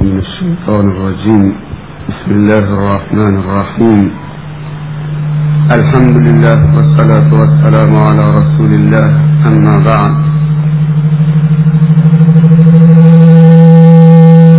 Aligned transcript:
من 0.00 0.18
الشيطان 0.18 0.84
الرجيم. 0.92 1.54
بسم 2.08 2.30
الله 2.30 2.64
الرحمن 2.76 3.34
الرحيم. 3.42 4.00
الحمد 5.76 6.16
لله 6.26 6.58
والصلاة 6.76 7.30
والسلام 7.40 7.92
على 8.08 8.24
رسول 8.38 8.70
الله. 8.80 9.08
أما 9.48 9.76
بعد. 9.90 10.14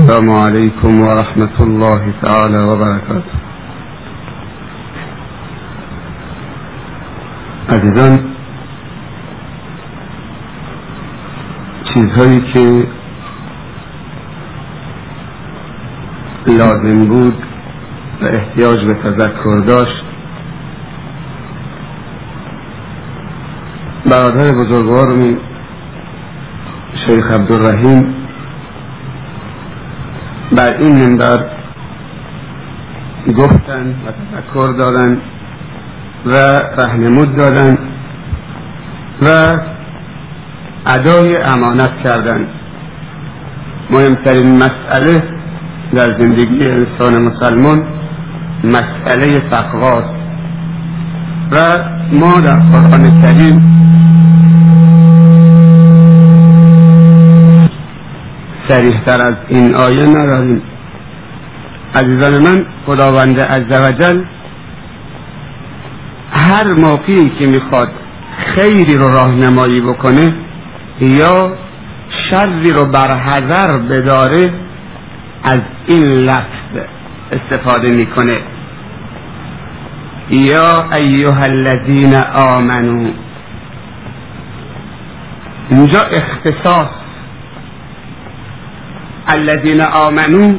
السلام 0.02 0.30
عليكم 0.46 0.92
ورحمة 1.02 1.58
الله 1.60 2.02
تعالى 2.22 2.60
وبركاته. 2.70 3.36
عزیزان 7.70 8.20
چیزهایی 11.84 12.42
که 12.54 12.88
لازم 16.62 17.06
بود 17.06 17.36
و 18.22 18.26
احتیاج 18.26 18.86
به 18.86 18.94
تذکر 18.94 19.58
داشت. 19.68 20.04
برادر 24.12 24.52
بزرگوارمی 24.52 25.38
شیخ 27.06 27.32
عبدالرحیم 27.32 28.16
بر 30.52 30.74
این 30.80 30.96
منبر 30.96 31.40
گفتن 33.38 33.96
و 34.06 34.12
تذکر 34.12 34.74
دادن 34.78 35.22
و 36.26 36.36
رهنمود 36.78 37.36
دادن 37.36 37.78
و 39.22 39.58
ادای 40.86 41.38
امانت 41.38 41.98
کردند 42.04 42.48
مهمترین 43.90 44.58
مسئله 44.58 45.24
در 45.94 46.20
زندگی 46.20 46.66
انسان 46.66 47.22
مسلمان 47.22 47.84
مسئله 48.64 49.40
تقواست. 49.40 50.22
و 51.52 51.78
ما 52.12 52.40
در 52.40 52.60
قرآن 52.60 53.22
کریم 53.22 53.72
سریحتر 58.68 59.22
از 59.22 59.36
این 59.48 59.76
آیه 59.76 60.06
نداریم. 60.06 60.62
عزیزان 61.96 62.44
من 62.44 62.66
خداوند 62.86 63.40
عزوجل 63.40 64.24
هر 66.32 66.74
موقعی 66.74 67.30
که 67.40 67.48
می‌خواد 67.48 67.90
خیری 68.38 68.98
رو 68.98 69.08
راهنمایی 69.08 69.82
بکنه 69.82 70.34
یا 71.02 71.58
شری 72.08 72.72
رو 72.72 72.86
برحضر 72.86 73.78
بداره 73.78 74.61
این 75.92 76.04
لفظ 76.04 76.74
استفاده 77.32 77.92
می‌کنه. 77.92 78.38
یا 80.30 80.92
ایها 80.92 81.44
الذین 81.44 82.16
آمنو. 82.36 83.12
اینجا 85.70 86.02
اختصاص. 86.02 86.90
الذین 89.28 89.82
آمنو 89.82 90.58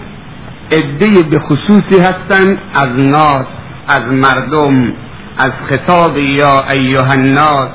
عده 0.73 1.23
به 1.23 1.39
خصوصی 1.39 2.01
هستند 2.01 2.59
از 2.75 2.89
ناس 2.99 3.47
از 3.89 4.03
مردم 4.03 4.93
از 5.39 5.53
خطاب 5.69 6.19
یا 6.19 6.65
ایها 6.71 7.13
الناس 7.13 7.69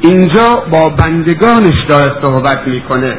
اینجا 0.00 0.62
با 0.70 0.88
بندگانش 0.88 1.84
داره 1.88 2.12
صحبت 2.22 2.68
می‌کنه. 2.68 3.14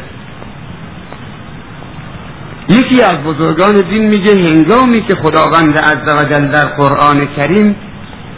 یکی 2.69 3.02
از 3.02 3.17
بزرگان 3.17 3.81
دین 3.81 4.09
میگه 4.09 4.31
هنگامی 4.31 5.02
که 5.02 5.16
خداوند 5.16 5.77
عزوجل 5.77 6.47
در 6.47 6.66
قرآن 6.66 7.25
کریم 7.25 7.75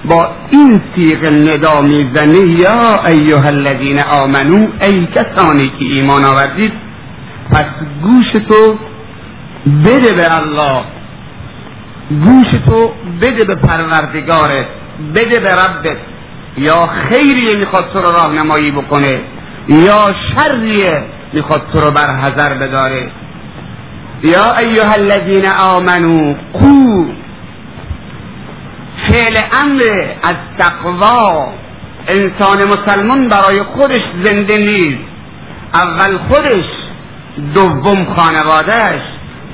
با 0.06 0.30
این 0.50 0.82
سیغ 0.96 1.26
ندا 1.26 1.82
می‌زنه 1.82 2.40
یا 2.40 3.06
ایها 3.08 3.48
الذین 3.48 4.00
آمنو 4.00 4.68
ای 4.82 5.06
کسانی 5.06 5.68
که 5.68 5.86
ایمان 5.86 6.26
آوردید 6.26 6.74
پس 7.52 7.66
گوش 8.02 8.44
تو 8.50 8.78
بده 9.86 10.14
به 10.14 10.36
الله. 10.36 10.84
گوش 12.10 12.62
تو 12.66 12.92
بده 13.22 13.44
به 13.44 13.56
پروردگارت 13.56 14.66
بده 15.16 15.40
به 15.40 15.50
ربت. 15.50 15.98
یا 16.58 16.88
خیریه 16.88 17.56
می‌خواد 17.56 17.90
تو 17.94 18.02
رو 18.02 18.12
راهنمایی 18.12 18.72
بکنه 18.72 19.22
یا 19.68 20.14
شریه 20.36 21.04
می‌خواد 21.34 21.62
تو 21.74 21.80
رو 21.80 21.92
بر 21.92 22.10
حذر 22.16 22.54
بداره. 22.54 23.12
یا 24.24 24.58
ایها 24.58 24.94
الذین 24.94 25.46
آمنو 25.46 26.34
قو 26.54 27.06
فعل 29.08 29.38
امر 29.62 29.82
از 30.24 30.36
تقوا. 30.60 31.48
انسان 32.08 32.58
مسلمان 32.64 33.28
برای 33.28 33.64
خودش 33.64 34.02
زنده 34.24 34.58
نیست. 34.58 35.10
اول 35.74 36.18
خودش 36.18 36.66
دوم 37.54 38.16
خانوادهش 38.16 39.02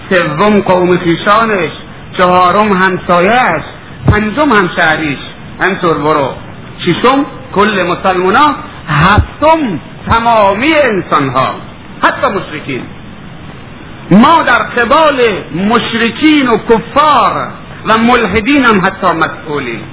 سوم 0.10 0.60
قوم 0.60 0.98
خیشانش 0.98 1.72
چهارم 2.18 2.72
همسایهش 2.74 3.64
پنجم 4.12 4.52
همشهریش. 4.52 5.20
همطور 5.60 5.98
برو. 5.98 6.34
ششم 6.80 7.26
کل 7.56 7.84
مسلمونا 7.84 8.56
هفتم 8.88 9.80
تمامی 10.10 10.74
انسان 10.84 11.30
ها 11.30 11.56
حتی 12.04 12.28
مشرکین. 12.28 12.84
ما 14.12 14.44
در 14.44 14.82
قبال 14.82 15.22
مشرکین 15.56 16.48
و 16.48 16.58
کفار 16.58 17.48
و 17.86 17.98
ملحدین 17.98 18.66
هم 18.66 18.86
حتی 18.86 19.08
مسئولیم. 19.08 19.84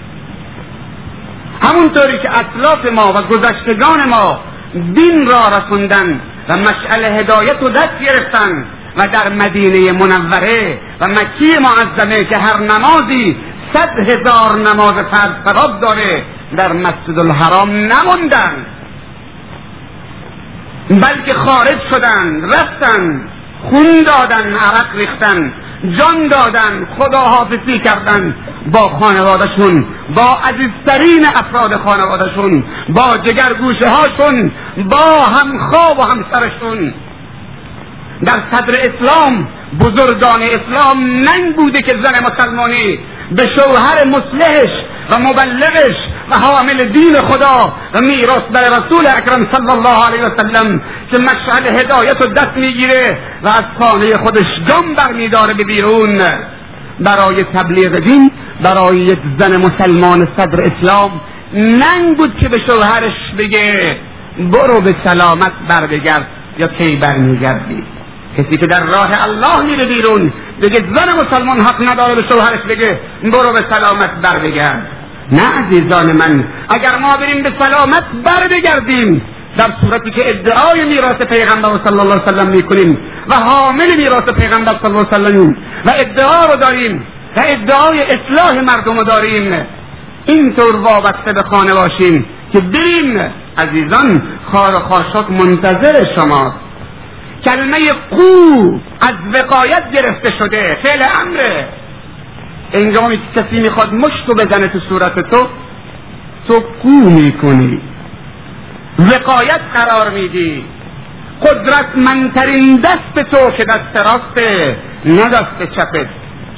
همونطوری 1.62 2.18
که 2.18 2.38
اطلاف 2.38 2.92
ما 2.92 3.12
و 3.12 3.22
گذشتگان 3.22 4.08
ما 4.08 4.40
دین 4.94 5.26
را 5.26 5.48
رسوندن 5.48 6.20
و 6.48 6.56
مشعل 6.56 7.04
هدایت 7.04 7.62
و 7.62 7.68
دست 7.68 7.98
گرفتن 8.00 8.66
و 8.96 9.06
در 9.06 9.32
مدینه 9.32 9.92
منوره 9.92 10.78
و 11.00 11.08
مکی 11.08 11.56
معظمه 11.60 12.24
که 12.24 12.36
هر 12.36 12.56
نمازی 12.60 13.36
صد 13.74 13.98
هزار 13.98 14.56
نماز 14.56 14.92
فرد 14.92 15.42
ثواب 15.44 15.80
داره 15.80 16.24
در 16.56 16.72
مسجد 16.72 17.18
الحرام 17.18 17.70
نموندن 17.70 18.66
بلکه 20.90 21.34
خارج 21.34 21.78
شدن 21.90 22.44
رفتن 22.44 23.29
خون 23.62 24.02
دادن 24.06 24.54
عرق 24.54 24.96
ریختن 24.96 25.52
جان 25.98 26.28
دادن 26.28 26.88
خداحافظی 26.98 27.80
کردن 27.84 28.36
با 28.72 28.98
خانوادشون 29.00 29.86
با 30.14 30.38
عزیزترین 30.44 31.26
افراد 31.26 31.76
خانوادشون 31.76 32.64
با 32.88 33.18
جگرگوشه 33.24 33.88
هاشون 33.88 34.52
با 34.90 35.24
همخواب 35.24 35.98
و 35.98 36.02
همسرشون. 36.02 36.94
در 38.24 38.38
صدر 38.52 38.74
اسلام 38.80 39.48
بزرگان 39.80 40.42
اسلام 40.42 40.98
ننگ 41.04 41.56
بوده 41.56 41.82
که 41.82 41.92
زن 42.02 42.24
مسلمانی 42.24 42.98
به 43.30 43.48
شوهر 43.56 44.04
مسلحش 44.04 44.70
و 45.10 45.18
مبلغش 45.18 45.96
و 46.30 46.34
حامل 46.38 46.84
دین 46.84 47.20
خدا 47.20 47.72
و 47.94 48.00
میراث 48.00 48.42
بر 48.52 48.60
رسول 48.60 49.06
اکرم 49.06 49.48
صلی 49.52 49.70
الله 49.70 50.06
علیه 50.06 50.24
وسلم 50.24 50.80
که 51.10 51.18
مشعل 51.18 51.78
هدایت 51.78 52.22
و 52.22 52.26
دست 52.26 52.56
می‌گیره 52.56 53.18
و 53.42 53.48
از 53.48 53.64
خانه 53.78 54.16
خودش 54.16 54.60
جام 54.68 54.94
برمیداره 54.94 55.54
به 55.54 55.64
بیرون. 55.64 56.20
برای 57.00 57.44
تبلیغ 57.44 57.98
دین 57.98 58.30
برای 58.62 58.98
یک 58.98 59.18
زن 59.38 59.56
مسلمان 59.56 60.28
صدر 60.36 60.60
اسلام 60.60 61.20
ننگ 61.54 62.16
بود 62.16 62.38
که 62.38 62.48
به 62.48 62.58
شوهرش 62.66 63.16
بگه 63.38 63.96
برو 64.38 64.80
به 64.80 64.94
سلامت 65.04 65.52
بر 65.68 65.86
بگرد 65.86 66.26
یا 66.58 66.66
کی 66.66 66.96
برمیگردی؟ 66.96 67.84
کسی 68.38 68.56
که 68.56 68.66
در 68.66 68.82
راه 68.82 69.22
الله 69.22 69.62
میره 69.62 69.86
بیرون 69.86 70.32
بگه 70.62 70.84
زن 70.94 71.12
مسلمان 71.12 71.60
حق 71.60 71.90
نداره 71.90 72.14
به 72.14 72.28
شوهرش 72.28 72.60
بگه 72.68 73.00
برو 73.22 73.52
به 73.52 73.64
سلامت 73.70 74.10
بر 74.22 74.38
بگرد 74.38 74.99
نه 75.32 75.42
عزیزان 75.42 76.12
من 76.12 76.44
اگر 76.68 76.98
ما 77.00 77.16
بریم 77.16 77.42
به 77.42 77.52
سلامت 77.58 78.04
بر 78.24 78.48
بگردیم 78.56 79.22
در 79.56 79.70
صورتی 79.80 80.10
که 80.10 80.30
ادعای 80.30 80.84
میراث 80.84 81.22
پیغمبر 81.22 81.68
صلی 81.84 82.00
الله 82.00 82.14
علیه 82.14 82.22
وسلم 82.22 82.46
می‌کنیم 82.48 82.98
و 83.28 83.34
حامل 83.34 83.96
میراث 83.96 84.22
پیغمبر 84.22 84.72
صلی 84.82 84.94
الله 84.94 85.06
علیه 85.12 85.38
وسلم 85.38 85.56
و 85.86 85.90
ادعا 85.94 86.46
رو 86.46 86.56
داریم 86.56 87.06
و 87.36 87.40
ادعای 87.46 88.00
اصلاح 88.00 88.60
مردم 88.60 88.98
رو 88.98 89.04
داریم. 89.04 89.66
اینطور 90.26 90.76
وابسته 90.76 91.32
به 91.32 91.42
خانه 91.42 91.74
باشیم 91.74 92.26
که 92.52 92.60
بریم 92.60 93.32
عزیزان 93.58 94.22
خار 94.52 94.74
و 94.74 94.78
خاشاک 94.78 95.30
منتظر 95.30 96.06
شماست 96.14 96.56
کلمه 97.44 97.78
قو 98.10 98.78
از 99.00 99.14
وقایت 99.34 99.90
گرفته 99.92 100.32
شده. 100.38 100.78
فعل 100.82 101.02
امره. 101.20 101.68
انگامی 102.72 103.16
که 103.16 103.42
کسی 103.42 103.60
می‌خواد 103.60 103.94
مشتو 103.94 104.34
بزنه 104.34 104.68
تو 104.68 104.78
صورت 104.88 105.30
تو 105.30 105.46
تو 106.48 106.60
قو 106.82 107.10
می‌کنی؟ 107.10 107.80
وقایت 108.98 109.60
قرار 109.74 110.10
میدی. 110.10 110.64
قدرتمندترین 111.42 112.76
دست 112.76 113.30
تو 113.30 113.50
که 113.50 113.64
دست 113.64 113.96
راسته 113.96 114.76
نه 115.04 115.28
دست 115.28 115.62
چپت 115.76 116.06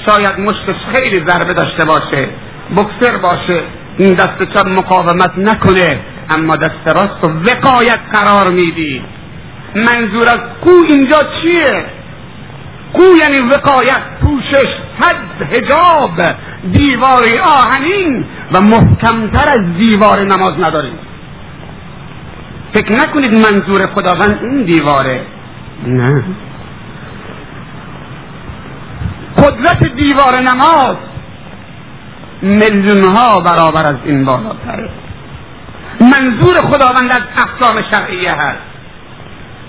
شاید 0.06 0.40
مشتش 0.40 0.76
خیلی 0.94 1.24
ضربه 1.24 1.52
داشته 1.52 1.84
باشه 1.84 2.28
بکسر 2.76 3.16
باشه 3.22 3.62
این 3.98 4.14
دست 4.14 4.42
چپ 4.54 4.66
مقاومت 4.66 5.38
نکنه 5.38 6.00
اما 6.30 6.56
دست 6.56 6.86
راست 6.86 7.24
و 7.24 7.28
وقایت 7.28 8.00
قرار 8.12 8.48
میدی. 8.48 9.04
منظور 9.76 10.28
از 10.28 10.40
کو 10.64 10.70
اینجا 10.88 11.18
چیه؟ 11.42 11.84
کو 12.92 13.02
یعنی 13.02 13.40
وقایت 13.40 14.02
پوشش 14.20 14.66
حد 15.00 15.52
هجاب 15.52 16.34
دیوار 16.72 17.22
آهنین 17.44 18.26
و 18.52 18.60
محکمتر 18.60 19.48
از 19.48 19.74
دیوار 19.78 20.20
نماز 20.20 20.54
نداریم. 20.60 20.98
فکر 22.72 22.92
نکنید 22.92 23.34
منظور 23.34 23.86
خداوند 23.86 24.38
این 24.42 24.64
دیواره. 24.64 25.20
نه. 25.86 26.24
قدرت 29.38 29.94
دیوار 29.94 30.40
نماز 30.40 30.96
میلیون 32.42 33.04
ها 33.04 33.40
برابر 33.40 33.86
از 33.86 33.96
این 34.04 34.24
بالاتره. 34.24 34.90
منظور 36.00 36.54
خداوند 36.54 37.10
از 37.10 37.22
احکام 37.36 37.82
شرعیه 37.90 38.32
هست. 38.32 38.71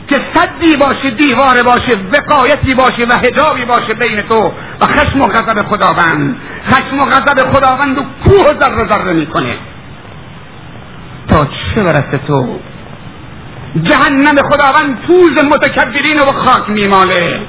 که 0.07 0.19
صدی 0.33 0.75
باشه 0.75 1.09
دیوار 1.09 1.63
باشه 1.63 1.97
وقایتی 2.11 2.73
باشه 2.73 3.05
و 3.09 3.13
هجابی 3.13 3.65
باشه 3.65 3.93
بین 3.93 4.21
تو 4.21 4.53
و 4.81 4.85
خشم 4.85 5.21
و 5.21 5.27
غضب 5.27 5.63
خداوند. 5.63 6.37
خشم 6.65 6.99
و 6.99 7.05
غضب 7.05 7.51
خداوند 7.53 7.97
و 7.97 8.01
کوه 8.23 8.49
و 8.49 8.59
ذره 8.59 8.89
ذره 8.89 9.13
می‌کنه. 9.13 9.57
تا 11.27 11.45
چه 11.45 11.83
برسه 11.83 12.19
تو؟ 12.27 12.59
جهنم 13.83 14.35
خداوند 14.51 15.01
پوز 15.07 15.43
متکبرین 15.43 16.19
و 16.19 16.25
خاک 16.25 16.69
میماله. 16.69 17.39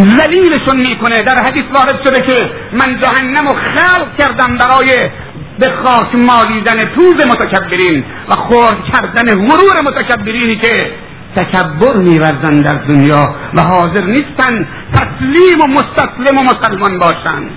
ذلیلشون 0.00 0.76
می‌کنه. 0.76 1.22
در 1.22 1.42
حدیث 1.42 1.64
وارد 1.74 2.02
شده 2.04 2.22
که 2.22 2.50
من 2.72 2.98
جهنم 3.00 3.48
رو 3.48 3.54
خلق 3.54 4.16
کردم 4.18 4.56
برای 4.56 5.10
به 5.58 5.70
خاک 5.84 6.14
مالیدن 6.14 6.84
پوز 6.84 7.26
متکبرین 7.26 8.04
و 8.28 8.34
خورد 8.34 8.76
کردن 8.92 9.48
غرور 9.48 9.80
متکبرینی 9.84 10.56
که 10.56 10.90
تکبر 11.36 11.96
میورزن 11.96 12.60
در 12.60 12.74
دنیا 12.74 13.34
و 13.54 13.62
حاضر 13.62 14.04
نیستن 14.04 14.68
تسلیم 14.92 15.60
و 15.60 15.66
مستسلم 15.66 16.38
و 16.38 16.42
مسلمان 16.42 16.98
باشن 16.98 17.50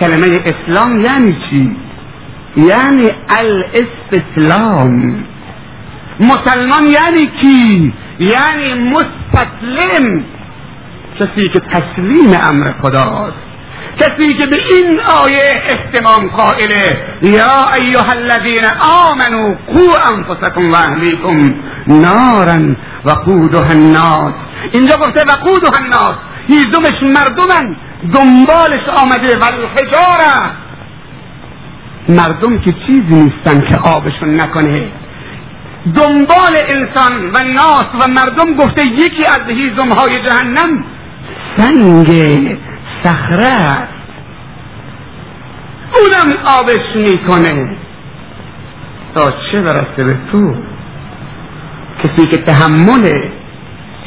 کلمه 0.00 0.40
اسلام 0.44 1.00
یعنی 1.00 1.32
چی؟ 1.50 1.76
یعنی 2.56 3.10
الاستسلام 3.28 5.24
مسلمان 6.20 6.84
یعنی 6.84 7.26
کی؟ 7.40 7.94
یعنی 8.18 8.90
مستسلم 8.90 10.24
کسی 11.20 11.48
که 11.52 11.60
تسلیم 11.60 12.30
امر 12.48 12.72
خداست 12.82 13.55
کسی 13.98 14.34
که 14.34 14.46
به 14.46 14.56
این 14.70 15.00
آیه 15.00 15.62
احتمام 15.68 16.28
قائله 16.28 17.00
یا 17.22 17.74
ایها 17.74 18.12
الذین 18.12 18.64
آمنوا 19.10 19.54
قو 19.66 20.14
انفسکم 20.14 20.72
و 20.72 20.74
اهلیکم 20.74 21.54
نارا 21.86 22.74
وقودها 23.04 23.70
الناس. 23.70 24.34
اینجا 24.72 24.96
گفته 24.96 25.24
وقودها 25.24 25.76
الناس. 25.76 26.16
هیزمش 26.48 27.02
مردمن. 27.02 27.76
دنبالش 28.14 28.88
آمده 28.88 29.36
و 29.36 29.44
الحجاره 29.44 30.50
مردم 32.08 32.58
که 32.58 32.72
چیزی 32.86 33.14
نیستن 33.14 33.60
که 33.60 33.76
آبشون 33.76 34.40
نکنه. 34.40 34.88
دنبال 35.94 36.56
انسان 36.68 37.30
و 37.34 37.38
ناس 37.54 37.86
و 38.00 38.08
مردم 38.08 38.54
گفته 38.54 38.82
یکی 38.84 39.26
از 39.26 39.40
هیزم 39.48 39.88
های 39.88 40.22
جهنم. 40.22 40.84
سنگ. 41.56 42.08
صخره. 43.04 43.88
اونم 45.94 46.36
آبش 46.46 46.96
می‌کنه. 46.96 47.76
تا 49.14 49.30
چه 49.30 49.62
برسه 49.62 50.04
به 50.04 50.18
تو؟ 50.32 50.54
کسی 52.04 52.26
که 52.26 52.36
تحمل 52.36 53.20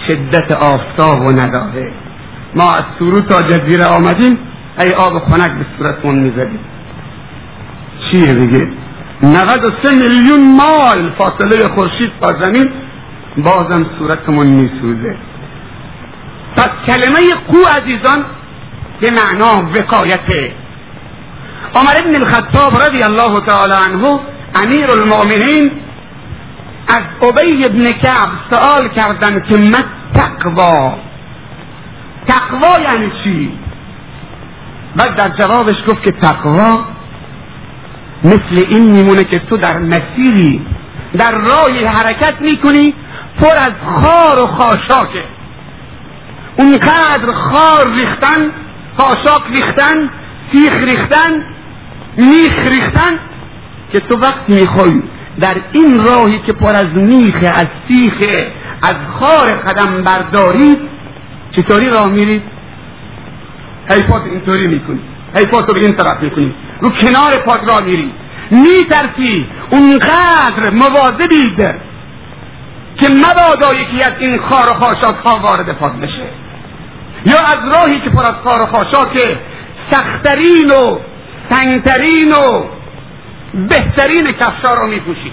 شدت 0.08 0.52
آفتاب 0.52 1.22
و 1.26 1.32
نداره. 1.32 1.92
ما 2.56 2.72
از 2.72 2.84
سرو 3.00 3.22
تا 3.22 3.42
جزیره 3.42 3.86
آمدیم 3.86 4.40
ای 4.80 4.94
آب 4.94 5.20
خنک 5.20 5.52
به 5.52 5.66
صورتمون 5.78 6.20
می‌زدیم. 6.20 6.60
چیه 8.00 8.34
دیگه 8.34 8.68
93 9.24 9.92
میلیون 9.92 10.56
مایل 10.56 11.10
فاصله 11.18 11.68
خورشید 11.68 12.20
با 12.20 12.34
زمین 12.34 12.70
بازم 13.38 13.86
صورتمون 14.00 14.48
میسوزه. 14.48 15.18
پس 16.56 16.70
کلمه 16.88 17.36
قو 17.48 17.58
عزیزان 17.78 18.26
به 19.02 19.12
معنا 19.12 19.70
وقایته 19.76 20.54
عمر 21.76 21.94
ابن 22.06 22.16
الخطاب 22.16 22.74
رضی 22.82 23.04
الله 23.04 23.40
تعالی 23.40 23.74
عنه 23.74 24.20
امیر 24.56 24.92
المؤمنین 24.92 25.72
از 26.88 27.30
ابی 27.30 27.66
ابن 27.66 27.92
کعب 27.92 28.30
سوال 28.50 28.90
کردن 28.90 29.44
که 29.50 29.58
مت 29.58 29.86
تقوا 30.14 30.96
تقوا 32.28 32.80
یعنی 32.80 33.12
چی؟ 33.24 33.60
بعد 34.96 35.16
در 35.16 35.30
جوابش 35.30 35.76
گفت 35.88 36.04
که 36.04 36.12
تقوا 36.12 36.86
مثل 38.24 38.66
این 38.70 38.92
میمونه 38.92 39.24
که 39.24 39.40
تو 39.40 39.58
در 39.58 39.78
مسیری 39.78 40.66
در 41.18 41.32
راه 41.32 41.86
حرکت 41.86 42.42
می‌کنی 42.42 42.94
پر 43.40 43.58
از 43.58 43.72
خار 43.86 44.44
و 44.44 44.48
خاشاکه. 44.48 45.24
اونقدر 46.58 47.32
خار 47.32 47.94
ریختن 47.94 48.52
خاشاک 49.00 49.42
ریختن 49.52 50.10
سیخ 50.52 50.74
ریختن 50.74 51.46
میخ 52.18 52.60
ریختن 52.70 53.20
که 53.92 54.00
تو 54.00 54.18
وقتی 54.18 54.54
می‌خوای. 54.54 55.02
در 55.40 55.56
این 55.72 56.04
راهی 56.04 56.40
که 56.40 56.54
پر 56.54 56.76
از 56.76 56.86
میخه 56.96 57.48
از 57.48 57.68
سیخه 57.88 58.52
از 58.82 58.96
خار 59.20 59.48
قدم 59.48 60.02
بردارید 60.02 60.80
چطوری 61.52 61.90
راه 61.90 62.10
میرید 62.10 62.42
حیفات 63.90 64.22
اینطوری 64.26 64.68
می‌کنی. 64.68 65.00
حیفات 65.36 65.68
رو 65.68 65.74
به 65.74 65.80
این 65.80 65.94
طرف 65.94 66.24
می‌کنی. 66.24 66.56
رو 66.82 66.90
کنار 66.90 67.38
پات 67.46 67.70
راه 67.70 67.82
میری. 67.82 68.12
میترسی 68.52 69.48
اونقدر 69.70 70.70
مواظبید 70.74 71.68
که 72.96 73.10
مبادا 73.10 73.74
یکی 73.74 74.04
از 74.04 74.12
این 74.20 74.40
خار 74.40 74.70
و 74.70 74.74
خاشاک 74.74 75.16
ها 75.16 75.40
وارد 75.40 75.78
پات 75.78 75.94
بشه. 75.94 76.49
یا 77.26 77.40
از 77.40 77.58
راهی 77.72 78.02
که 78.04 78.10
پر 78.10 78.24
از 78.24 78.36
خار 78.44 78.62
و 78.62 78.66
خاشاک 78.66 79.38
سختترین 79.92 80.72
و 80.72 81.00
تنگترین 81.50 82.32
و 82.32 82.66
بهترین 83.54 84.32
کفشا 84.32 84.74
رو 84.74 84.88
میپوشی. 84.88 85.32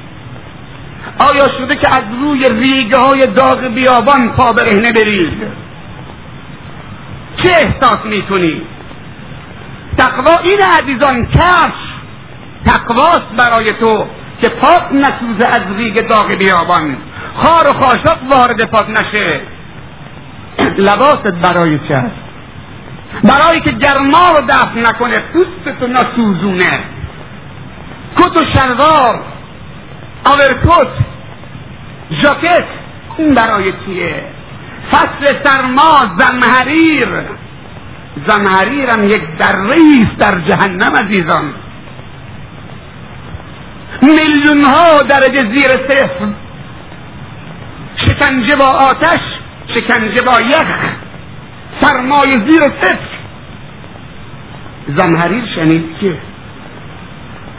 آیا 1.19 1.49
شده 1.49 1.75
که 1.75 1.89
از 1.95 2.03
روی 2.21 2.49
ریگه 2.49 2.97
های 2.97 3.27
داغ 3.27 3.61
بیابان 3.61 4.29
پا 4.29 4.53
برهنه 4.53 4.93
برید 4.93 5.33
چه 7.37 7.51
احساس 7.51 7.99
می‌کنی؟ 8.05 8.63
تقوا 9.99 10.39
این 10.39 10.59
عزیزان 10.61 11.27
کفش 11.27 11.73
تقواست 12.67 13.27
برای 13.37 13.73
تو 13.73 14.07
که 14.41 14.49
پاک 14.49 14.83
نسوزه 14.93 15.47
از 15.47 15.63
ریگ 15.77 16.09
داغ 16.09 16.35
بیابان. 16.35 16.97
خار 17.37 17.71
و 17.71 17.73
خاشاک 17.73 18.19
وارد 18.31 18.65
پاک 18.65 18.91
نشه. 18.91 19.41
لباست 20.59 21.33
برای 21.43 21.79
چه؟ 21.79 22.11
برای 23.25 23.61
که 23.61 23.71
گرما 23.71 24.33
رو 24.39 24.47
دفع 24.49 24.81
نکنه 24.81 25.19
پوستتو 25.19 25.87
نسوزونه. 25.87 26.81
کت 28.17 28.37
و 28.37 28.45
شلوار 28.55 29.21
آورکوت 30.25 30.89
ژاکت 32.11 32.65
این 33.17 33.35
برای 33.35 33.73
چیه؟ 33.73 34.25
فصل 34.93 35.43
سرما 35.45 36.17
زمهریر 36.19 37.09
زمهریر 38.27 38.91
هم 38.91 39.05
یک 39.05 39.23
دریست 39.39 40.17
در 40.19 40.41
جهنم 40.41 40.97
عزیزان. 40.97 41.55
میلیون 44.03 44.65
ها 44.65 45.03
درجه 45.03 45.53
زیر 45.53 45.71
صفر. 45.71 46.29
شکنجه 47.97 48.57
با 48.57 48.67
آتش. 48.67 49.36
شکنجه 49.69 50.23
با 50.23 50.41
یخ 50.41 50.67
سرمای 51.81 52.33
زیر 52.47 52.61
صفر 52.61 53.17
زمهریر 54.97 55.47
شنید 55.47 55.99
که 56.01 56.19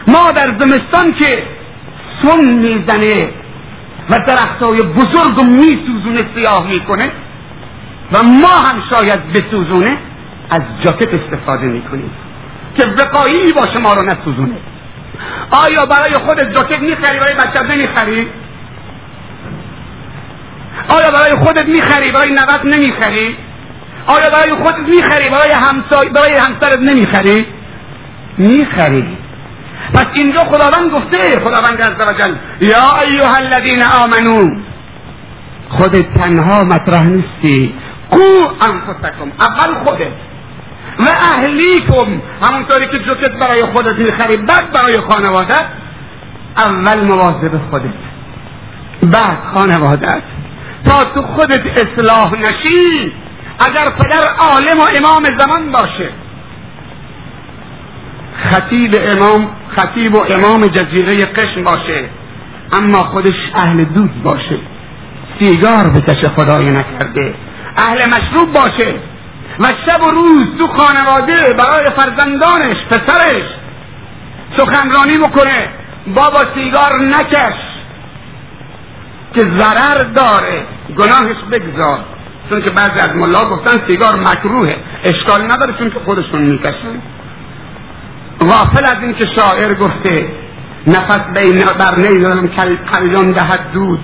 ما 0.07 0.31
در 0.31 0.57
زمستان 0.57 1.13
که 1.13 1.43
سم 2.21 2.45
می‌زنه 2.45 3.29
و 4.09 4.19
درختای 4.19 4.81
بزرگ 4.81 5.39
و 5.39 5.43
میسوزونه 5.43 6.25
سیاه 6.35 6.67
می‌کنه 6.67 7.11
و 8.11 8.23
ما 8.23 8.47
هم 8.47 8.83
شاید 8.89 9.27
بسوزونه 9.33 9.97
از 10.49 10.61
جاکت 10.83 11.13
استفاده 11.13 11.65
می‌کنیم 11.65 12.11
که 12.77 12.85
وقایی 12.85 13.53
باشه 13.53 13.79
ما 13.79 13.93
رو 13.93 14.01
نسوزونه. 14.01 14.57
آیا 15.51 15.85
برای 15.85 16.13
خود 16.13 16.53
جاکت 16.53 16.79
می‌خری؟ 16.79 17.19
برای 17.19 17.33
بچه 17.33 17.63
نمی‌خری؟ 17.63 18.27
آیا 20.87 21.11
برای 21.11 21.45
خودت 21.45 21.65
می‌خری؟ 21.65 22.11
برای 22.11 22.29
نوت 22.29 22.65
نمی‌خری؟ 22.65 23.37
آیا 24.07 24.29
برای 24.29 24.63
خودت 24.63 24.89
می‌خری؟ 24.89 25.29
برای 25.29 25.51
همسای 25.51 26.09
برای 26.09 26.35
همسرت 26.35 26.79
نمی‌خری؟ 26.79 27.45
می‌خری. 28.37 29.17
پس 29.93 30.05
اینجا 30.13 30.39
خداوند 30.39 30.91
گفته 30.91 31.39
خداوند 31.39 31.81
عز 31.81 32.07
وجل 32.07 32.35
یا 32.61 33.01
ایها 33.07 33.35
الذین 33.35 33.83
آمنو 33.83 34.61
خودت 35.69 36.13
تنها 36.13 36.63
مطرح 36.63 37.03
نیستی. 37.03 37.73
قو 38.11 38.17
انفسکم 38.61 39.31
اول 39.39 39.83
خودت. 39.83 40.11
و 40.99 41.03
اهلیکم 41.03 42.21
همونطوری 42.41 42.87
که 42.87 42.99
جوکت 42.99 43.31
برای 43.31 43.63
خودت 43.63 43.99
می‌خری 43.99 44.37
بعد 44.37 44.71
برای 44.71 45.01
خانوادت 45.09 45.65
اول 46.57 47.03
مواظب 47.03 47.69
خودت. 47.69 47.93
بعد 49.03 49.37
خانوادت. 49.53 50.23
تا 50.85 51.03
تو 51.03 51.21
خودت 51.21 51.61
اصلاح 51.65 52.33
نشی 52.33 53.13
اگر 53.59 53.89
پدر 53.89 54.27
عالم 54.39 54.79
و 54.79 54.87
امام 54.97 55.37
زمان 55.39 55.71
باشه. 55.71 56.09
خطیب 58.43 58.95
امام 58.99 59.49
خطیب 59.69 60.15
و 60.15 60.23
امام 60.29 60.67
جزیره 60.67 61.25
قشم 61.25 61.63
باشه 61.63 62.09
اما 62.71 63.03
خودش 63.03 63.51
اهل 63.55 63.83
دود 63.83 64.23
باشه. 64.23 64.59
سیگار 65.39 65.89
بکشه 65.89 66.29
خدای 66.29 66.71
نکرده. 66.71 67.35
اهل 67.77 68.09
مشروب 68.09 68.53
باشه. 68.53 68.95
و 69.59 69.67
شب 69.85 70.03
و 70.03 70.11
روز 70.11 70.57
تو 70.57 70.67
خانواده 70.67 71.53
برای 71.53 71.85
فرزندانش 71.95 72.77
پسرش 72.89 73.45
سخنرانی 74.57 75.17
بکنه. 75.17 75.67
بابا 76.07 76.39
سیگار 76.55 76.99
نکش. 76.99 77.66
که 79.33 79.41
ضرر 79.41 80.03
داره 80.03 80.65
گناهش 80.97 81.37
بگذار. 81.51 81.99
چون 82.49 82.61
که 82.61 82.69
بعضی 82.69 82.99
از 82.99 83.15
ملا 83.15 83.49
گفتن 83.49 83.87
سیگار 83.87 84.15
مکروهه. 84.15 84.75
اشکال 85.03 85.51
نداره 85.51 85.73
چون 85.79 85.89
که 85.89 85.99
خودشون 86.05 86.41
می‌کشن. 86.41 87.01
غافل 88.39 88.85
از 88.85 88.95
این 89.01 89.13
که 89.13 89.25
شاعر 89.25 89.73
گفته 89.73 90.27
نفس 90.87 91.19
بین 91.35 91.65
بر 91.79 91.95
نیزنم 91.97 92.47
کلیون 92.93 93.31
دهد 93.31 93.71
دود. 93.73 93.99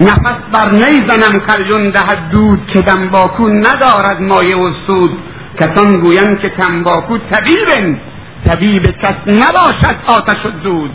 نفس 0.00 0.36
بر 0.52 0.70
نیزنم 0.70 1.40
کلیون 1.40 1.90
دهد 1.90 2.28
دود 2.30 2.66
که 2.66 2.82
دنباکو 2.82 3.48
ندارد 3.48 4.20
مایه 4.20 4.56
و 4.56 4.72
سود. 4.86 5.18
کسان 5.60 6.00
گویند 6.00 6.40
که 6.40 6.48
تنباکو 6.48 7.18
طبیب 7.18 7.98
طبیب 8.46 8.86
کس 8.86 9.14
نباشد 9.26 9.96
آتش 10.06 10.46
و 10.46 10.50
دود. 10.50 10.90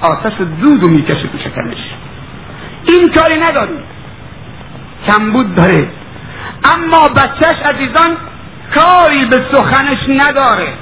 آتش 0.00 0.40
و 0.40 0.44
دود 0.44 0.82
رو 0.82 0.88
می‌کشه 0.88 1.28
تو 1.28 1.38
شکمش. 1.38 1.97
این 2.84 3.12
کاری 3.12 3.40
نداری. 3.40 3.78
کمبود 5.06 5.54
داره. 5.54 5.88
اما 6.64 7.08
بچهش 7.08 7.58
عزیزان 7.58 8.16
کاری 8.74 9.24
به 9.24 9.46
سخنش 9.52 9.98
نداره. 10.08 10.72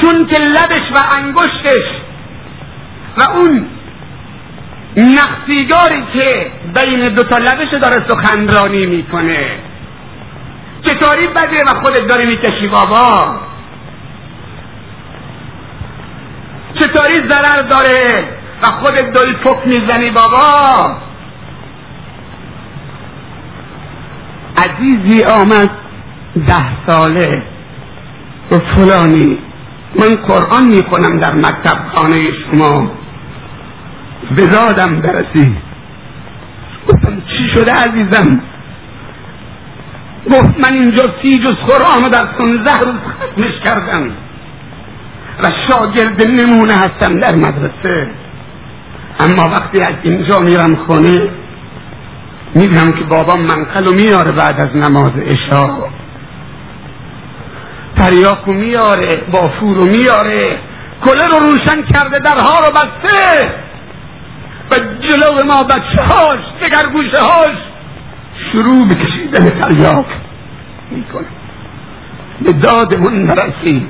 چون 0.00 0.26
که 0.26 0.38
لبش 0.38 0.92
و 0.94 0.98
انگشتش 1.18 1.84
و 3.18 3.22
اون 3.22 3.66
نقصیگاری 4.96 6.02
که 6.12 6.52
بین 6.74 7.08
دوتا 7.14 7.38
لبش 7.38 7.74
داره 7.80 8.04
سخنرانی 8.08 8.86
می‌کنه. 8.86 9.58
چطوری 10.82 11.28
بده 11.28 11.64
و 11.64 11.74
خودت 11.74 12.06
داری 12.06 12.26
می‌کشی 12.26 12.68
بابا؟ 12.68 13.36
چطوری 16.74 17.28
ضرر 17.28 17.62
داره؟ 17.62 18.28
و 18.62 18.66
خودت 18.66 19.12
داری 19.12 19.32
فک 19.32 19.66
می‌زنی 19.66 20.10
بابا. 20.10 20.96
عزیزی 24.56 25.24
آمد 25.24 25.70
ده 26.46 26.86
ساله 26.86 27.42
و 28.52 28.58
فلانی. 28.58 29.38
من 30.00 30.14
قرآن 30.14 30.64
می‌کنم 30.64 31.18
در 31.18 31.34
مکتب 31.34 31.78
خانه 31.94 32.16
شما. 32.50 32.90
به 34.36 34.42
زادم 34.50 35.00
برسی. 35.00 35.56
گفتم 36.88 37.22
چی 37.26 37.48
شده 37.54 37.72
عزیزم؟ 37.72 38.42
گفت 40.26 40.60
من 40.60 40.72
اینجا 40.72 41.04
سی 41.22 41.38
جز 41.38 41.54
قرآن 41.54 42.02
رو 42.02 42.08
در 42.08 42.24
سنزه 42.38 42.78
روز 42.80 43.00
ختمش 43.20 43.60
کردم 43.64 44.10
و 45.42 45.50
شاگرد 45.68 46.22
نمونه 46.26 46.72
هستم 46.72 47.18
در 47.18 47.34
مدرسه. 47.34 48.10
اما 49.18 49.48
وقتی 49.48 49.80
از 49.80 49.94
اینجا 50.02 50.38
میرم 50.38 50.76
خونه 50.76 51.30
می‌بینم 52.54 52.92
که 52.92 53.04
بابام 53.04 53.40
منقل 53.40 53.94
میاره 53.94 54.32
بعد 54.32 54.60
از 54.60 54.76
نماز 54.76 55.12
اشا 55.26 55.68
تریاکو 57.96 58.52
میاره 58.52 59.22
بافورو 59.32 59.84
میاره 59.84 60.58
کله 61.04 61.26
رو 61.26 61.38
روشن 61.38 61.82
کرده 61.82 62.18
درها 62.18 62.58
رو 62.58 62.72
بسته. 62.72 63.54
و 64.70 64.74
جلو 65.00 65.44
ما 65.44 65.62
بچه 65.62 66.02
هاش 66.02 66.40
دگر 66.62 66.86
گوشه 66.92 67.20
هاش 67.20 67.56
شروع 68.52 68.88
به 68.88 68.94
کشیدن 68.94 69.50
تریاک 69.50 70.06
می‌کنه. 70.90 71.26
به 72.42 72.52
دادمون 72.52 73.22
نرسید 73.22 73.88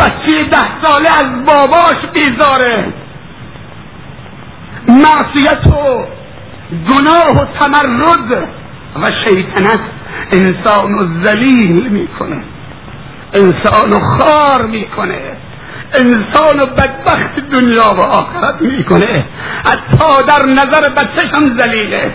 بچه 0.00 0.44
ده 0.50 0.82
ساله 0.82 1.08
از 1.18 1.44
باباش 1.46 1.96
بیزاره. 2.14 2.92
معصیت 4.88 5.66
و 5.66 6.04
گناه 6.90 7.42
و 7.42 7.58
تمرد 7.58 8.48
و 9.02 9.10
شیطنت 9.24 9.80
انسان 10.32 10.94
و 10.94 11.24
ذلیل 11.24 11.88
می‌کنه. 11.88 12.42
انسان 13.32 13.92
و 13.92 14.00
خار 14.00 14.66
می‌کنه. 14.66 15.36
انسان 15.94 16.60
و 16.60 16.66
بدبخت 16.66 17.40
دنیا 17.50 17.94
و 17.94 18.00
آخرت 18.00 18.62
می‌کنه. 18.62 19.24
حتی 19.64 20.22
در 20.26 20.46
نظر 20.46 20.88
بچهش 20.88 21.34
هم 21.34 21.58
ذلیله. 21.58 22.14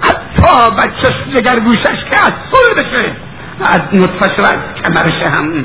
حتی 0.00 0.70
بچهش 0.70 1.14
جگر 1.34 1.60
گوشش 1.60 2.04
که 2.10 2.26
از 2.26 2.32
سل 2.52 2.82
بشه 2.82 3.16
از 3.64 3.80
نطفش 3.92 4.38
و 4.38 4.42
از 4.42 4.58
کمرش 4.82 5.22
هم 5.22 5.64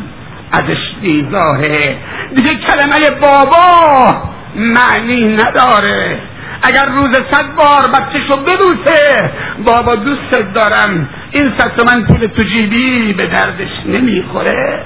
ازش 0.52 0.96
دیزاهه 1.02 1.98
دیگه 2.36 2.56
کلمه 2.56 3.10
بابا 3.22 4.37
معنی 4.56 5.36
نداره. 5.36 6.20
اگر 6.62 6.86
روز 6.86 7.12
صد 7.32 7.56
بار 7.56 7.88
بچهشو 7.88 8.38
ببوسه 8.38 9.32
بابا 9.66 9.96
دوستت 9.96 10.54
دارم. 10.54 11.10
این 11.32 11.54
صد 11.58 11.82
من 11.82 12.04
پول 12.04 12.28
تو 12.28 12.44
جیبی 12.44 13.14
به 13.14 13.28
دردش 13.28 13.70
نمی‌خوره. 13.86 14.86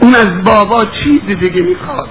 اون 0.00 0.14
از 0.14 0.44
بابا 0.44 0.84
چیز 0.84 1.24
دیگه 1.26 1.62
می‌خواد. 1.62 2.08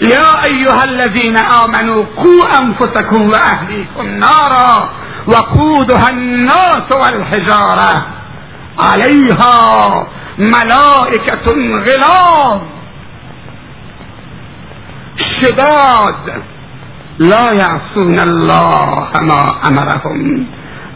یا 0.00 0.42
ایها 0.44 0.80
الذین 0.80 1.36
آمنوا 1.36 2.02
قو 2.02 2.30
انفسکم 2.56 3.30
و 3.30 3.34
اهلیکم 3.34 4.18
نارا 4.18 4.88
وقودها 5.28 6.06
الناس 6.06 6.90
والحجاره 6.90 8.02
علیها 8.78 10.06
ملائکة 10.38 11.36
غلاظ 11.86 12.60
شداد. 15.40 16.42
لا 17.18 17.54
یعصون 17.54 18.18
الله 18.18 19.20
ما 19.22 19.56
امرهم 19.64 20.46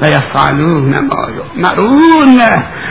و 0.00 0.08
یفعلون 0.08 0.98
ما 0.98 1.28
یؤمرون. 1.36 2.40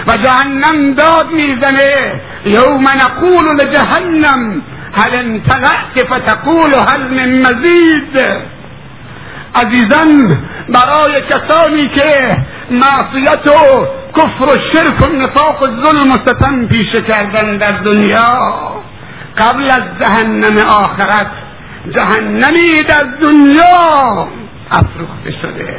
و 0.08 0.18
جهنم 0.18 0.94
داد 0.94 1.32
می‌زنه. 1.32 2.22
یوم 2.46 2.88
نقول 2.88 3.56
لجهنم 3.56 4.62
هل 4.94 5.16
انتلعت 5.16 6.04
فتقول 6.12 6.74
هل 6.74 7.02
من 7.02 7.42
مزید؟ 7.42 8.20
عزیزان 9.56 10.38
برای 10.70 11.22
کسانی 11.22 11.90
که 11.90 12.38
معصیت 12.72 13.48
و 13.48 13.86
کفر 14.18 14.44
و 14.44 14.58
شرک 14.74 15.02
و 15.02 15.16
نفاق 15.16 15.64
و 15.64 15.66
ظلم 15.66 16.12
و 16.12 16.18
ستم 16.26 16.68
پیشه 16.68 17.02
کردن 17.02 17.58
در 17.58 17.72
دنیا 17.72 18.54
قبل 19.38 19.72
از 19.72 19.84
جهنم 20.00 20.58
آخرت 20.58 21.32
جهنمی 21.92 22.84
در 22.88 23.04
دنیا 23.22 24.28
افروخته 24.72 25.32
شده. 25.42 25.76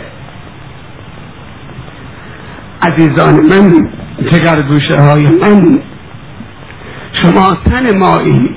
عزیزان 2.83 3.35
من 3.35 3.92
جگر 4.33 4.62
گوشه 4.62 5.00
های 5.00 5.26
من 5.26 5.83
شما 7.12 7.54
تن 7.54 7.99
مایی. 7.99 8.57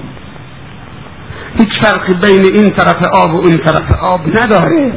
هیچ 1.58 1.80
فرقی 1.80 2.14
بین 2.14 2.56
این 2.56 2.72
طرف 2.72 3.04
آب 3.04 3.34
و 3.34 3.38
اون 3.38 3.58
طرف 3.58 3.92
آب 4.02 4.38
نداره. 4.38 4.94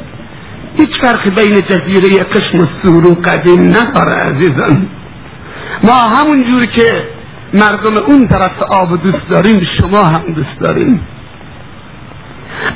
هیچ 0.76 1.00
فرقی 1.00 1.30
بین 1.30 1.60
جزیره 1.60 2.24
قشم 2.24 2.58
و 2.58 2.66
سور 2.82 3.06
و 3.06 3.14
قدیم 3.14 3.68
نداره 3.68 4.12
عزیزان. 4.12 4.88
ما 5.82 5.92
همون 5.92 6.44
جور 6.44 6.66
که 6.66 7.08
مردم 7.54 7.96
اون 7.96 8.28
طرف 8.28 8.62
آب 8.62 9.02
دوست 9.02 9.28
داریم 9.30 9.66
شما 9.80 10.02
هم 10.02 10.32
دوست 10.32 10.60
داریم. 10.60 11.06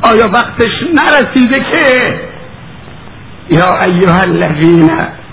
آیا 0.03 0.29
وقتش 0.29 0.73
نرسیده 0.95 1.61
که؟ 1.61 2.21
یا 3.51 3.83
ایها 3.83 4.21
الذین 4.21 4.91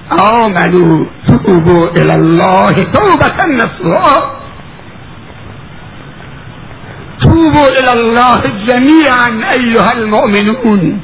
آمنوا 0.10 1.06
توبوا 1.28 1.88
الى 1.96 2.12
الله 2.12 2.74
توبة 2.84 3.46
نصوحا. 3.46 4.38
توبوا 7.22 7.68
الى 7.68 7.90
الله 7.90 8.42
جمیعا 8.68 9.54
ایها 9.56 9.90
المؤمنون 9.90 11.02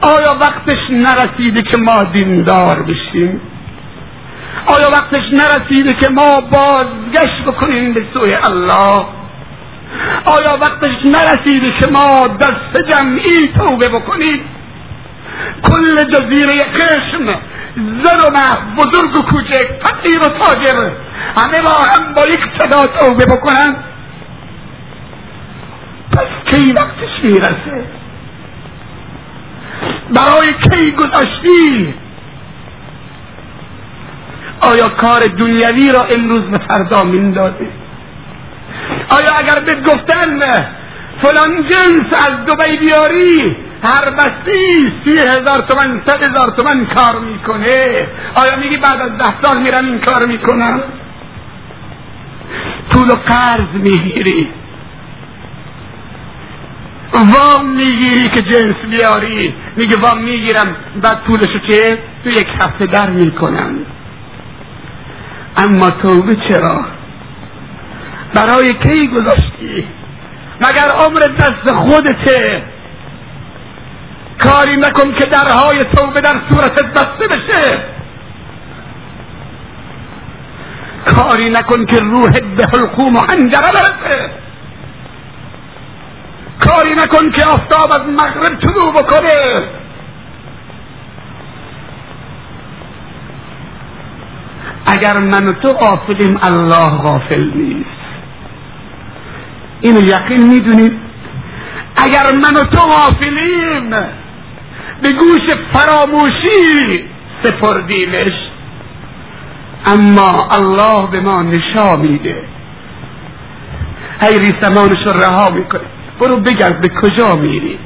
آیا 0.00 0.36
وقتش 0.40 0.90
نرسیده 0.90 1.62
که 1.62 1.76
ما 1.76 2.04
دیندار 2.04 2.82
بشیم؟ 2.82 3.40
آیا 4.66 4.90
وقتش 4.90 5.22
نرسیده 5.32 5.94
که 5.94 6.08
ما 6.08 6.40
بازگشت 6.40 7.42
بکنیم 7.46 7.92
به 7.92 8.04
سوی 8.14 8.34
الله؟ 8.34 9.04
آیا 10.24 10.58
وقتش 10.60 11.04
نرسیده 11.04 11.72
که 11.80 11.86
ما 11.86 12.28
دست 12.28 12.90
جمعی 12.90 13.48
توبه 13.56 13.88
بکنیم؟ 13.88 14.40
کل 15.62 16.04
جزیره 16.04 16.64
قشم 16.64 17.26
زن 17.76 18.20
و 18.26 18.30
مرد 18.30 18.76
بزرگ 18.76 19.16
و 19.16 19.22
کوچک 19.22 19.68
فقیر 19.82 20.18
و 20.18 20.28
تاجر 20.28 20.90
همه 21.36 21.62
با 21.62 21.70
هم 21.70 22.14
با 22.14 22.26
یک 22.26 22.40
صدا 22.58 22.86
توبه 22.86 23.26
بکنن؟ 23.26 23.76
پس 26.12 26.50
کی 26.50 26.72
وقتش 26.72 27.24
می‌رسه؟ 27.24 27.84
برای 30.10 30.54
کی 30.54 30.92
گذاشتی؟ 30.92 31.94
آیا 34.60 34.88
کار 34.88 35.26
دنیوی 35.26 35.92
را 35.92 36.02
امروز 36.02 36.42
به 36.42 36.58
فردا 36.58 37.02
میندازی 37.02 37.68
آیا 39.08 39.30
اگر 39.38 39.60
به 39.60 39.74
گفتن 39.74 40.40
فلان 41.22 41.66
جنس 41.66 42.28
از 42.28 42.44
دوبی 42.44 42.76
بیاری 42.76 43.56
هر 43.82 44.10
بستی 44.10 44.92
سی 45.04 45.18
هزار 45.18 45.60
تومن 45.60 46.02
صد 46.06 46.22
هزار 46.22 46.50
تومن 46.50 46.86
کار 46.86 47.18
می‌کنه؟ 47.20 48.06
آیا 48.34 48.56
میگی 48.56 48.76
بعد 48.76 49.00
از 49.00 49.18
ده 49.18 49.42
سال 49.42 49.62
میرم 49.62 49.84
این 49.84 49.98
کار 49.98 50.26
می‌کنم؟ 50.26 50.82
طول 52.92 53.10
و 53.10 53.14
قرض 53.14 53.74
می‌گیری. 53.74 54.48
وام 57.12 57.66
می‌گیری 57.66 58.28
که 58.30 58.42
جنس 58.42 58.76
بیاری. 58.90 59.54
میگه 59.76 59.96
وام 59.96 60.18
می‌گیرم 60.18 60.76
بعد 61.02 61.24
طولشو 61.26 61.58
چه؟ 61.58 61.98
تو 62.24 62.30
یک 62.30 62.48
هفته 62.60 62.86
در 62.86 63.10
می‌کنم. 63.10 63.86
اما 65.58 65.90
توبه 65.90 66.36
چرا؟ 66.36 66.84
برای 68.34 68.74
کی 68.74 69.08
گذاشتی؟ 69.08 69.88
مگر 70.60 70.90
عمر 70.90 71.20
دست 71.20 71.74
خودته 71.74 72.62
کاری 74.38 74.76
نکن 74.76 75.14
که 75.14 75.26
درهای 75.26 75.84
توبه 75.84 76.20
در 76.20 76.34
صورت 76.48 76.84
بسته 76.94 77.28
بشه. 77.28 77.78
کاری 81.06 81.50
نکن 81.50 81.86
که 81.86 82.00
روح 82.00 82.40
به 82.40 82.66
حلقوم 82.72 83.16
و 83.16 83.20
حنجره 83.20 83.72
برسه. 83.72 84.30
کاری 86.60 86.94
نکن 86.94 87.30
که 87.30 87.44
آفتاب 87.44 87.92
از 87.92 88.00
مغرب 88.00 88.60
طلوع 88.60 88.92
بکنه. 88.92 89.62
اگر 94.92 95.18
من 95.18 95.48
و 95.48 95.52
تو 95.52 95.72
غافلیم 95.72 96.38
الله 96.42 96.90
غافل 97.02 97.50
نیست. 97.54 97.90
اینو 99.80 100.02
یقین 100.02 100.46
می‌دونید؟ 100.46 100.92
اگر 101.96 102.32
من 102.32 102.56
و 102.60 102.64
تو 102.64 102.80
غافلیم 102.80 103.90
به 105.02 105.12
گوش 105.12 105.50
فراموشی 105.72 107.04
سپردیمش 107.42 108.50
اما 109.86 110.48
الله 110.50 111.10
به 111.10 111.20
ما 111.20 111.42
نشا 111.42 111.96
میده. 111.96 112.42
هی 114.20 114.38
ریسمانش 114.38 115.06
رو 115.06 115.12
رها 115.12 115.50
می‌کنه 115.50 115.80
برو 116.20 116.36
بگرد 116.36 116.80
به 116.80 116.88
کجا 116.88 117.36
میری؟ 117.36 117.78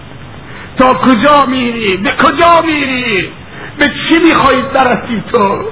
تا 0.76 0.94
کجا 0.94 1.46
میری؟ 1.48 1.96
به 1.96 2.10
کجا 2.10 2.62
میری؟ 2.66 3.30
به 3.78 3.84
چی 3.84 4.18
می‌خواهید 4.24 4.72
برسی 4.72 5.22
تو؟ 5.32 5.64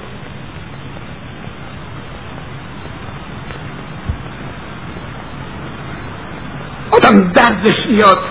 آدم 7.00 7.32
دردش 7.32 7.86
میاد. 7.86 8.22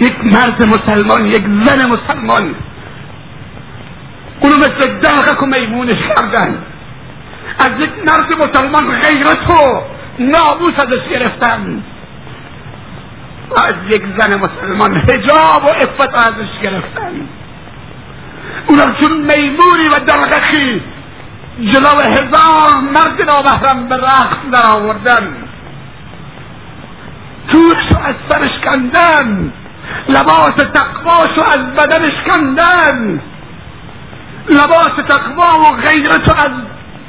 یک 0.00 0.16
مرد 0.24 0.62
مسلمان 0.62 1.26
یک 1.26 1.44
زن 1.64 1.90
مسلمان. 1.90 2.54
اونو 4.40 4.56
مثل 4.56 4.98
دلغک 4.98 5.42
و 5.42 5.46
میمونش 5.46 5.98
کردن 6.08 6.62
از 7.58 7.70
یک 7.78 7.90
مرد 8.06 8.32
مسلمان 8.32 8.84
غیرت 8.90 9.50
و 9.50 9.82
ناموس 10.18 10.78
ازش 10.78 11.08
گرفتن 11.10 11.84
و 13.50 13.60
از 13.60 13.74
یک 13.88 14.02
زن 14.18 14.40
مسلمان 14.40 14.96
هجاب 14.96 15.64
و 15.64 15.68
افت 15.68 16.14
ازش 16.14 16.58
گرفتن 16.62 17.28
چون 19.00 19.12
میمونی 19.12 19.88
و 19.92 19.98
دلغکی 19.98 20.82
جلو 21.72 22.00
هزار 22.00 22.80
مرد 22.92 23.22
نامحرم 23.22 23.88
به 23.88 23.96
رقص 23.96 24.50
در 24.52 24.66
آوردن 24.66 25.43
توش 27.48 27.96
از 28.04 28.14
سرش 28.28 28.60
کندن 28.64 29.52
لباس 30.08 30.54
تقواشو 30.54 31.40
از 31.40 31.74
بدنش 31.74 32.28
کندن 32.28 33.22
لباس 34.48 34.92
تقوا 35.08 35.60
و 35.60 35.76
غیرتو 35.76 36.32
از 36.32 36.50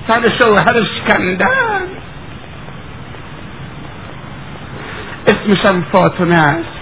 سر 0.07 0.29
شوهرش 0.37 1.01
کندن 1.07 1.81
اسمشم 5.27 5.85
فاطمه 5.91 6.37
است. 6.37 6.75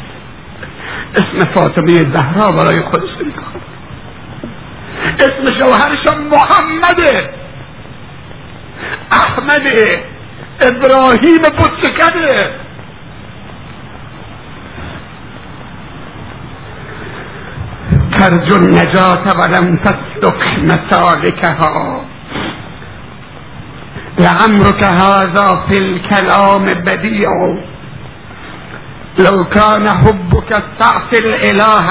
اسم 1.15 1.45
فاطمه 1.45 2.13
زهرا 2.13 2.51
برای 2.51 2.81
خودش 2.81 3.09
می‌کنه 3.25 3.61
اسم 5.19 5.51
شوهرشم 5.59 6.17
محمده 6.21 7.29
احمده 9.11 10.03
ابراهیم 10.61 11.41
بطکده 11.41 12.62
ترجو 18.23 18.55
النجاة 18.55 19.25
ولم 19.39 19.77
تسلك 19.85 20.41
مسالكها 20.57 22.01
لعمرك 24.19 24.83
هذا 24.83 25.65
في 25.67 25.77
الكلام 25.77 26.65
بديع. 26.65 27.29
لو 29.19 29.45
كان 29.45 29.89
حبك 29.89 30.63
تعصي 30.79 31.17
الإله 31.17 31.87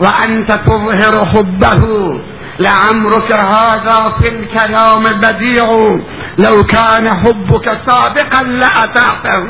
وأنت 0.00 0.52
تظهر 0.52 1.26
حبه 1.26 1.84
لعمرك 2.60 3.32
هذا 3.32 3.98
في 4.20 4.28
الكلام 4.28 5.02
بديع. 5.24 5.66
لو 6.38 6.64
كان 6.64 7.10
حبك 7.10 7.66
صادقا 7.86 8.42
لأطعته. 8.42 9.46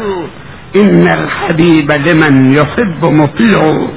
إن 0.76 1.08
الحبيب 1.08 1.92
لمن 1.92 2.52
يحب 2.52 3.04
مطيع. 3.04 3.88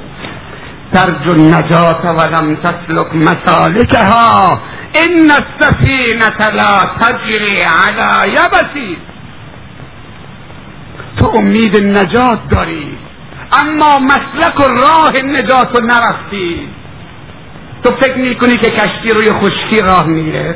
ترجو 0.94 1.32
النجاة 1.32 2.12
ولم 2.18 2.56
تسلك 2.56 3.16
مسالكها. 3.16 4.60
إن 5.04 5.32
السفينة 5.32 6.50
لا 6.50 6.74
تجري 7.00 7.64
على 7.64 8.34
يبس. 8.34 8.98
تو 11.18 11.26
امید 11.38 11.78
نجات 11.78 12.40
داری 12.50 12.98
اما 13.62 14.00
مسلک 14.00 14.60
و 14.60 14.64
راه 14.64 15.14
نجات 15.22 15.76
رو 15.76 15.86
نرفتی. 15.86 16.70
تو 17.84 17.92
فکر 17.92 18.18
می‌کنی 18.18 18.58
که 18.58 18.70
کشتی 18.70 19.12
روی 19.12 19.32
خشکی 19.34 19.82
راه 19.82 20.06
میره 20.06 20.56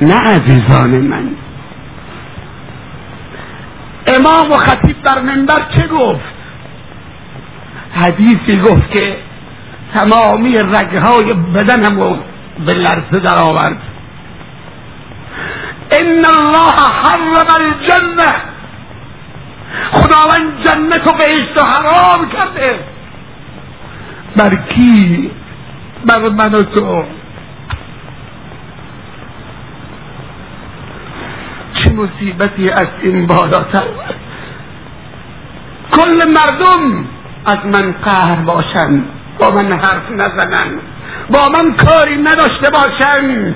نه 0.00 0.14
عزیزان 0.14 0.90
من. 0.90 1.30
امام 4.06 4.52
و 4.52 4.56
خطیب 4.56 5.02
در 5.02 5.18
منبر 5.20 5.60
چه 5.76 5.86
گفت؟ 5.86 6.37
حدیثی 7.92 8.60
گفت 8.60 8.90
که 8.90 9.16
تمامی 9.94 10.58
رگهای 10.58 11.34
بدنم 11.34 12.00
رو 12.00 12.16
به 12.66 12.74
لرزه 12.74 13.18
در 13.18 13.38
آورد 13.38 13.76
ان 15.90 16.24
الله 16.24 16.76
حرم 17.02 17.46
الجنه 17.60 18.34
خداوند 19.92 20.64
جنت 20.64 21.06
و 21.06 21.12
بهشت 21.12 21.58
حرام 21.58 22.30
کرده. 22.30 22.78
بر 24.36 24.56
کی؟ 24.56 25.30
بر 26.06 26.18
من 26.18 26.54
و 26.54 26.62
تو. 26.62 27.04
چه 31.74 31.92
مصیبتی 31.92 32.70
از 32.70 32.86
این 33.02 33.26
بالاتر؟ 33.26 33.84
کل 35.92 36.32
مردم 36.34 37.04
از 37.48 37.66
من 37.66 37.92
قهر 37.92 38.40
باشن 38.42 39.04
با 39.38 39.50
من 39.50 39.72
حرف 39.72 40.10
نزنن 40.10 40.80
با 41.30 41.48
من 41.48 41.72
کاری 41.72 42.16
نداشته 42.16 42.70
باشن 42.72 43.54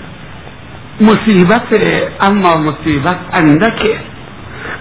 مصیبته 1.00 2.09
اما 2.20 2.57
مصیبت 2.57 3.18
اندکه. 3.33 4.00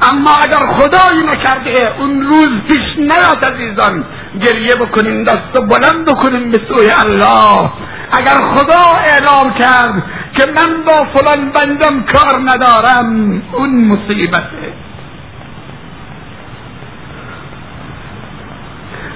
اما 0.02 0.32
اگر 0.36 0.60
خدایی 0.60 1.24
نکرده 1.24 1.94
اون 2.00 2.22
روز 2.22 2.50
پیش 2.68 2.98
نیاد 2.98 3.46
عزیزان. 3.46 4.06
گریه 4.42 4.76
بکنیم 4.76 5.24
دست 5.24 5.54
بلند 5.70 6.06
بکنیم 6.06 6.52
به 6.52 6.62
سوی 6.68 6.92
الله. 7.00 7.72
اگر 8.12 8.38
خدا 8.56 8.84
اعلام 9.08 9.54
کرد 9.54 10.04
که 10.34 10.46
من 10.56 10.84
با 10.84 11.06
فلان 11.14 11.50
بندم 11.50 12.06
کار 12.06 12.42
ندارم 12.46 13.42
اون 13.54 13.86
مصیبته. 13.86 14.71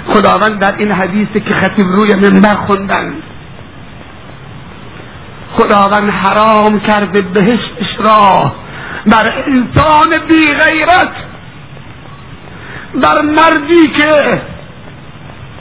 خداوند 0.08 0.60
در 0.60 0.78
این 0.78 0.92
حدیثی 0.92 1.40
که 1.40 1.54
خطیب 1.54 1.88
روی 1.88 2.16
منبر 2.16 2.56
خوندن. 2.56 3.14
خداوند 5.52 6.10
حرام 6.10 6.80
کرده 6.80 7.22
بهشتش 7.22 8.00
را 8.00 8.56
بر 9.06 9.34
انسان 9.48 10.10
بی 10.28 10.46
غیرت 10.54 11.12
بر 13.02 13.22
مردی 13.22 13.88
که 13.88 14.42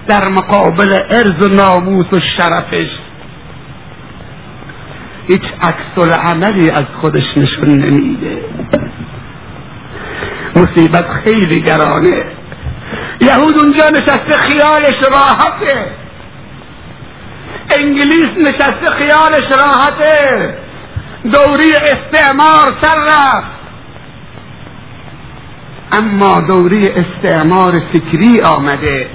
در 0.07 0.28
مقابل 0.28 0.98
ارز 1.11 1.42
و 1.42 1.48
ناموس 1.48 2.12
و 2.12 2.20
شرفش 2.20 2.98
هیچ 5.26 5.42
عکس 5.62 6.18
عملی 6.18 6.70
از 6.70 6.85
خودش 7.00 7.38
نشون 7.38 7.68
نمیده. 7.68 8.44
مصیبت 10.57 11.09
خیلی 11.09 11.61
گرانه. 11.61 12.24
یهود 13.20 13.59
اونجا 13.59 13.90
نشسته 13.90 14.37
خیالش 14.38 15.03
راحته. 15.03 15.94
انگلیس 17.70 18.49
نشسته 18.49 18.90
خیالش 18.90 19.53
راحته. 19.59 20.55
دوری 21.33 21.73
استعمار 21.75 22.75
سر 22.83 22.97
رفت. 22.97 23.47
اما 25.92 26.40
دوری 26.40 26.88
استعمار 26.88 27.83
فکری 27.92 28.40
آمده. 28.40 29.11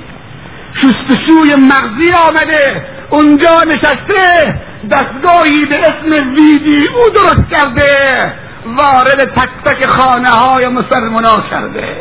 شستشوی 0.74 1.56
مغزی 1.56 2.12
آمده. 2.28 2.86
اونجا 3.10 3.64
نشسته. 3.64 4.60
دستگاهی 4.92 5.66
به 5.66 5.80
اسم 5.80 6.34
ویدیو 6.36 7.10
درست 7.14 7.50
کرده. 7.52 8.34
وارد 8.66 9.34
تک 9.34 9.50
تک 9.66 9.88
خانه 9.88 10.30
های 10.30 10.68
مسلمان 10.68 11.44
کرده. 11.52 11.96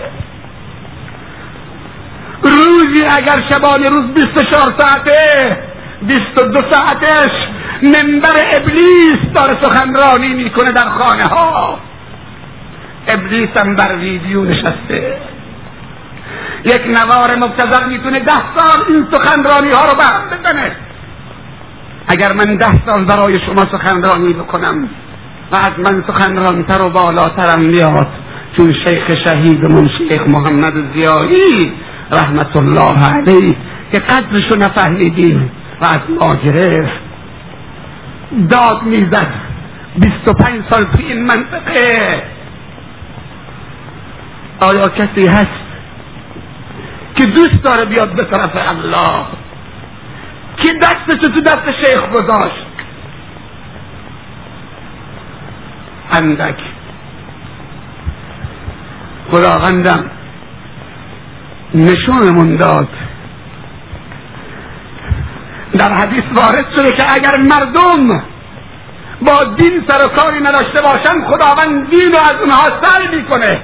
روزی 2.42 3.04
اگر 3.10 3.40
شبانه 3.50 3.88
روز 3.88 4.04
24 4.04 4.74
ساعته 4.78 5.56
22 6.02 6.60
ساعتش 6.70 7.30
منبر 7.82 8.34
ابلیس 8.52 9.32
داره 9.34 9.62
سخنرانی 9.62 10.28
می‌کنه 10.28 10.72
در 10.72 10.88
خانه 10.88 11.24
ها 11.24 11.78
ابلیس 13.08 13.56
هم 13.56 13.74
بر 13.74 13.96
ویدیو 13.96 14.44
نشسته. 14.44 15.18
یک 16.64 16.82
نوار 16.86 17.36
مبتزر 17.36 17.84
می‌تونه 17.84 18.20
ده 18.20 18.56
سال 18.56 18.84
این 18.88 19.06
سخنرانی 19.12 19.70
ها 19.70 19.86
رو 19.90 19.94
برم 19.94 20.28
بزنه. 20.30 20.76
اگر 22.08 22.32
من 22.32 22.56
ده 22.56 22.86
سال 22.86 23.04
برای 23.04 23.38
شما 23.40 23.66
سخنرانی 23.72 24.32
بکنم 24.32 24.88
و 25.52 25.56
از 25.56 25.72
من 25.78 26.04
سخنرانتر 26.06 26.82
و 26.82 26.90
بالاترم 26.90 27.60
میاد 27.60 28.08
چون 28.56 28.72
شیخ 28.72 29.10
شهیدمون 29.24 29.90
شیخ 29.98 30.20
محمد 30.20 30.94
زیایی 30.94 31.72
رحمت 32.10 32.56
الله 32.56 33.04
علیه 33.04 33.56
که 33.92 33.98
قدرشو 33.98 34.56
نفهمیدیم 34.56 35.50
و 35.80 35.84
از 35.84 36.00
ما 36.20 36.34
گرفت. 36.34 36.92
داد 38.50 38.82
می‌زد. 38.82 39.34
بیست 39.96 40.28
و 40.28 40.32
پنج 40.32 40.62
سال 40.70 40.84
توی 40.84 41.04
این 41.04 41.22
منطقه 41.22 42.22
آیا 44.60 44.88
کسی 44.88 45.26
هست 45.26 45.68
که 47.14 47.24
دوست 47.24 47.62
داره 47.62 47.84
بیاد 47.84 48.16
به 48.16 48.24
طرف 48.24 48.68
الله؟ 48.68 49.26
که 50.56 50.72
دستش 50.82 51.28
تو 51.28 51.40
دست 51.40 51.72
شیخ 51.84 52.08
گذاشت؟ 52.10 52.66
اندک. 56.12 56.60
خداوندم 59.30 60.10
نشونمون 61.74 62.56
داد. 62.56 62.88
در 65.78 65.92
حدیث 65.92 66.24
وارد 66.34 66.66
شده 66.76 66.92
که 66.92 67.14
اگر 67.14 67.36
مردم 67.36 68.22
با 69.22 69.44
دین 69.56 69.84
سر 69.88 70.06
و 70.06 70.08
کاری 70.08 70.40
نداشته 70.40 70.82
باشن 70.82 71.24
خداوند 71.24 71.90
دین 71.90 72.12
رو 72.12 72.18
از 72.18 72.40
اونها 72.40 72.62
سر 72.82 73.16
می‌کنه. 73.16 73.60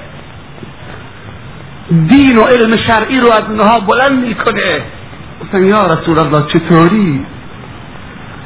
دین 2.09 2.39
و 2.39 2.43
علم 2.43 2.77
شرعی 2.77 3.21
رو 3.21 3.33
از 3.33 3.43
اونها 3.49 3.81
بلند 3.81 4.27
می‌کنه. 4.27 4.85
گفتن 5.43 5.67
یا 5.67 5.95
رسول 5.95 6.19
الله 6.19 6.47
چطوری؟ 6.47 7.27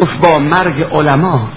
گفت 0.01 0.19
با 0.19 0.39
مرگ 0.39 0.87
علما. 0.93 1.49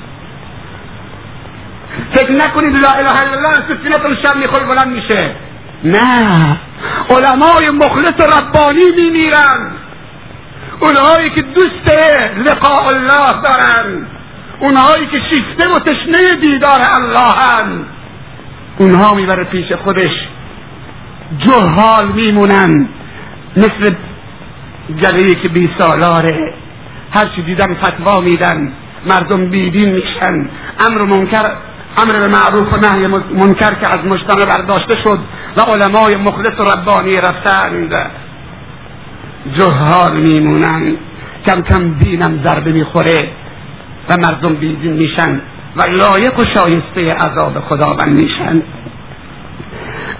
فکر 2.13 2.31
نکنید 2.31 2.75
لا 2.75 2.89
اله 2.89 3.21
الا 3.21 3.31
الله 3.31 3.53
سفینتون 3.53 4.17
شب 4.23 4.35
می‌خوری 4.35 4.65
بلند 4.65 4.87
میشه. 4.87 5.35
نه. 5.83 6.59
علمای 7.09 7.69
مخلص 7.69 8.37
ربانی 8.37 8.91
میمیرن. 8.97 9.71
اونهایی 10.79 11.29
که 11.29 11.41
دوست 11.41 11.97
لقاء 12.45 12.87
الله 12.87 13.41
دارن. 13.43 14.07
اونهایی 14.59 15.07
که 15.07 15.19
شیفته 15.29 15.75
و 15.75 15.79
تشنه 15.79 16.35
دیدار 16.41 16.79
الله 16.93 17.33
هن. 17.33 17.85
اونها 18.77 19.13
می‌بره 19.13 19.43
پیش 19.43 19.71
خودش. 19.71 20.11
جهال 21.37 22.07
میمونن. 22.07 22.89
مثل 23.57 23.95
گله 25.01 25.35
که 25.35 25.49
بی 25.49 25.69
سالاره. 25.77 26.53
هرچی 27.11 27.41
دیدن 27.41 27.75
فتوا 27.75 28.19
میدن. 28.19 28.73
مردم 29.05 29.49
بیدین 29.49 29.89
میشن. 29.89 30.49
امر 30.79 31.01
منکر 31.01 31.45
امر 31.97 32.13
به 32.13 32.27
معروف 32.27 32.73
و 32.73 32.77
نهی 32.77 33.07
منکر 33.07 33.73
که 33.73 33.87
از 33.87 34.05
مجتمع 34.05 34.45
برداشته 34.45 34.95
شد 35.03 35.19
و 35.57 35.61
علمای 35.61 36.15
مخلص 36.15 36.59
و 36.59 36.63
ربانی 36.63 37.17
رفتند. 37.17 38.11
جهال 39.53 40.17
میمونن. 40.17 40.95
کم 41.45 41.61
کم 41.61 41.93
دینم 41.93 42.43
ضربه 42.43 42.71
می‌خوره 42.71 43.29
و 44.09 44.17
مردم 44.17 44.55
بیدین 44.55 44.93
میشن 44.93 45.41
و 45.75 45.81
لایق 45.81 46.39
و 46.39 46.45
شایسته 46.45 47.13
عذاب 47.13 47.59
خداوند 47.59 48.11
میشن. 48.11 48.61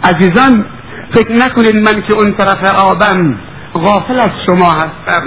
عزیزان 0.04 0.66
فکر 1.12 1.32
نکنید 1.32 1.76
من 1.76 2.02
که 2.02 2.14
اون 2.14 2.34
طرف 2.34 2.64
آبم 2.64 3.36
غافل 3.74 4.20
از 4.20 4.32
شما 4.46 4.72
هستم. 4.72 5.24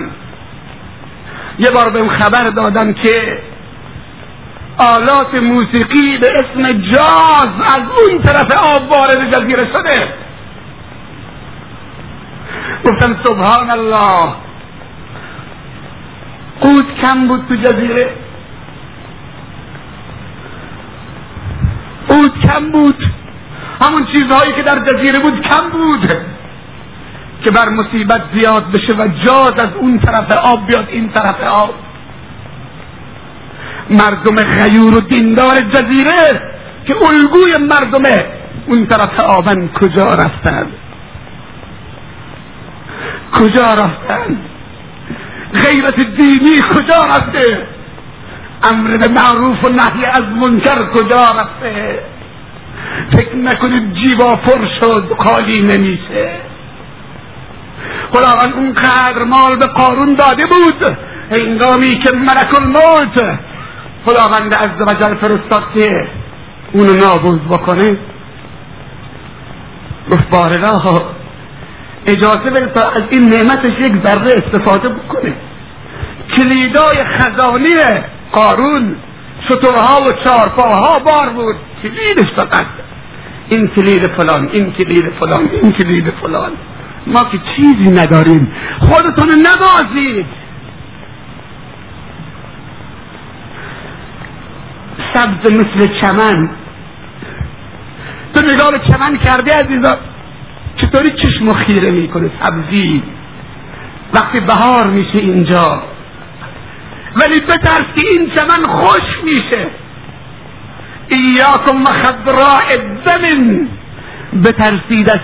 یه 1.59 1.71
بار 1.71 1.91
بهم 1.91 2.09
خبر 2.09 2.45
دادم 2.45 2.93
که 2.93 3.39
آلات 4.79 5.35
موسیقی 5.35 6.19
به 6.19 6.33
اسم 6.35 6.73
جاز 6.73 7.49
از 7.75 7.83
اون 7.83 8.23
طرف 8.23 8.53
آب 8.53 8.91
وارد 8.91 9.31
جزیره 9.31 9.67
شده. 9.73 10.09
گفتم 12.85 13.17
سبحان 13.25 13.71
الله. 13.71 14.35
قوت 16.61 16.87
کم 17.03 17.29
بود 17.29 17.47
تو 17.49 17.55
جزیره. 17.55 18.17
قوت 22.09 22.41
کم 22.41 22.73
بود. 22.73 22.99
همون 23.81 24.07
چیزهایی 24.07 24.53
که 24.53 24.63
در 24.63 24.79
جزیره 24.79 25.19
بود 25.19 25.41
کم 25.41 25.69
بود. 25.69 26.13
که 27.45 27.51
بر 27.51 27.69
مصیبت 27.69 28.23
زیاد 28.35 28.73
بشه 28.73 28.93
و 28.93 29.09
جاز 29.09 29.59
از 29.59 29.73
اون 29.73 29.99
طرف 29.99 30.33
آب 30.33 30.67
بیاد 30.67 30.89
این 30.89 31.11
طرف 31.11 31.41
آب. 31.41 31.84
مردم 33.91 34.37
غیور 34.37 34.95
و 34.95 35.01
دیندار 35.01 35.61
جزیره 35.61 36.43
که 36.87 36.95
الگوی 36.97 37.57
مردم 37.57 38.03
اون 38.67 38.87
طرف 38.87 39.21
آبن 39.21 39.69
کجا 39.69 40.15
رفتند 40.15 40.73
کجا 43.33 43.75
رفتن؟ 43.75 44.37
غیرت 45.55 46.01
دینی 46.01 46.63
کجا 46.75 47.05
رفته؟ 47.05 47.67
امر 48.63 48.97
به 48.97 49.09
معروف 49.09 49.65
و 49.65 49.69
نهی 49.69 50.05
از 50.05 50.25
منکر 50.25 50.85
کجا 50.85 51.29
رفته؟ 51.29 52.01
فکر 53.13 53.37
نکنید 53.37 53.95
جیبا 53.95 54.37
پر 54.37 54.67
شد 54.81 55.17
خالی 55.19 55.63
نمیشه. 55.63 56.41
خداوند 58.13 58.55
اون 58.55 58.73
قدر 58.73 59.25
مال 59.25 59.57
به 59.57 59.67
قارون 59.67 60.15
داده 60.15 60.47
بود 60.47 60.97
هنگامی 61.31 61.99
که 61.99 62.17
ملک 62.17 62.55
الموت 62.55 63.39
خداوند 64.05 64.55
عز 64.55 64.83
و 64.87 64.95
جل 64.95 65.15
فرستاد 65.15 65.65
که 65.75 66.09
اونو 66.73 66.95
نابود 66.95 67.49
بکنه. 67.49 67.97
گفت 70.11 70.29
بارلا 70.31 71.03
اجازه 72.07 72.51
بده 72.51 72.67
تا 72.67 72.81
از 72.91 73.03
این 73.11 73.29
نعمتش 73.29 73.81
یک 73.81 73.93
ذره 74.03 74.35
استفاده 74.35 74.89
بکنه. 74.89 75.37
کلیدای 76.37 77.05
خزانی 77.05 77.75
قارون 78.33 78.97
شطورها 79.49 80.01
و 80.03 80.13
چارپاها 80.25 80.99
بار 80.99 81.31
بود. 81.31 81.57
کلیدش 81.83 82.33
فقط. 82.37 82.67
این 83.49 83.69
کلید 83.69 84.07
فلان 84.07 84.49
این 84.53 84.73
کلید 84.73 85.13
فلان 85.21 85.49
این 85.63 85.73
کلید 85.73 86.11
فلان. 86.11 86.53
ما 87.07 87.25
که 87.25 87.39
چیزی 87.57 87.91
نداریم. 87.91 88.53
خودتون 88.81 89.29
نبازید. 89.29 90.27
سبز 95.15 95.53
مثل 95.53 96.01
چمن. 96.01 96.51
تو 98.35 98.41
نگاه 98.41 98.79
چمن 98.79 99.19
کرده 99.19 99.53
عزیزا 99.55 99.99
چطوری 100.77 101.11
چشم 101.11 101.53
خیره 101.53 101.91
می‌کنه 101.91 102.31
سبزی؟ 102.41 103.03
وقتی 104.15 104.41
بهار 104.41 104.87
میشه 104.87 105.19
اینجا. 105.19 105.83
ولی 107.17 107.41
بترس 107.41 107.85
که 107.97 108.09
این 108.13 108.31
چمن 108.31 108.67
خوش 108.67 109.25
میشه. 109.25 109.67
ایاکم 111.09 111.85
خضراء 111.85 112.61
الدمن 112.71 113.69
بترسید 114.45 115.11
از 115.11 115.21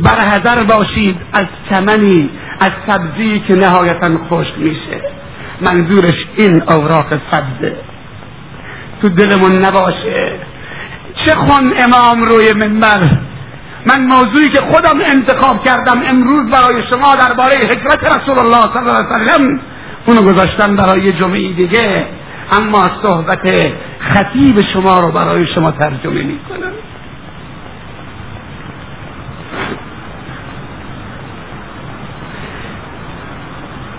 برحضر 0.00 0.62
باشید 0.62 1.16
از 1.32 1.46
چمنی 1.70 2.30
از 2.60 2.72
سبزی 2.86 3.40
که 3.40 3.54
نهایتا 3.54 4.18
خوش 4.28 4.46
میشه. 4.56 5.00
منظورش 5.60 6.24
این 6.36 6.62
اوراق 6.62 7.08
سبزه. 7.30 7.76
تو 9.02 9.08
دلمون 9.08 9.64
نباشه. 9.64 10.40
چه 11.14 11.34
خون 11.34 11.72
امام 11.76 12.22
روی 12.22 12.52
منبر؟ 12.52 13.00
من 13.86 14.06
موضوعی 14.06 14.48
که 14.48 14.58
خودم 14.58 15.00
انتخاب 15.06 15.64
کردم 15.64 16.02
امروز 16.06 16.50
برای 16.50 16.82
شما 16.90 17.16
درباره 17.16 17.56
حکمت 17.56 18.04
رسول 18.04 18.38
الله 18.38 18.62
صلی 18.74 18.88
الله 18.88 19.14
علیه 19.14 19.34
وسلم 19.34 19.60
اونو 20.06 20.22
گذاشتم 20.22 20.76
برای 20.76 21.12
جمعه 21.12 21.52
دیگه. 21.52 22.06
اما 22.52 22.90
صحبت 23.02 23.72
خطیب 23.98 24.62
شما 24.62 25.00
رو 25.00 25.12
برای 25.12 25.46
شما 25.46 25.70
ترجمه 25.70 26.22
می 26.22 26.38
کنم 26.48 26.72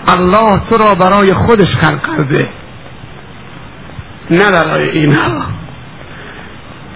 الله 0.08 0.60
تو 0.70 0.78
را 0.78 0.94
برای 0.94 1.34
خودش 1.34 1.76
خلق 1.76 2.16
کرده. 2.16 2.48
نه 4.30 4.50
برای 4.50 4.90
اینها. 4.90 5.46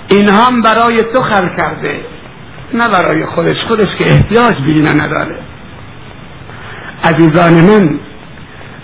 اینها 0.09 0.43
هم 0.43 0.63
برای 0.63 1.03
تو 1.03 1.23
خلق 1.23 1.57
کرده. 1.57 2.01
نه 2.75 2.89
برای 2.89 3.27
خودش. 3.27 3.65
خودش 3.65 3.97
که 3.99 4.13
احتیاج 4.13 4.57
به 4.57 4.93
نداره. 4.93 5.39
عزیزان 7.05 7.55
من 7.55 8.01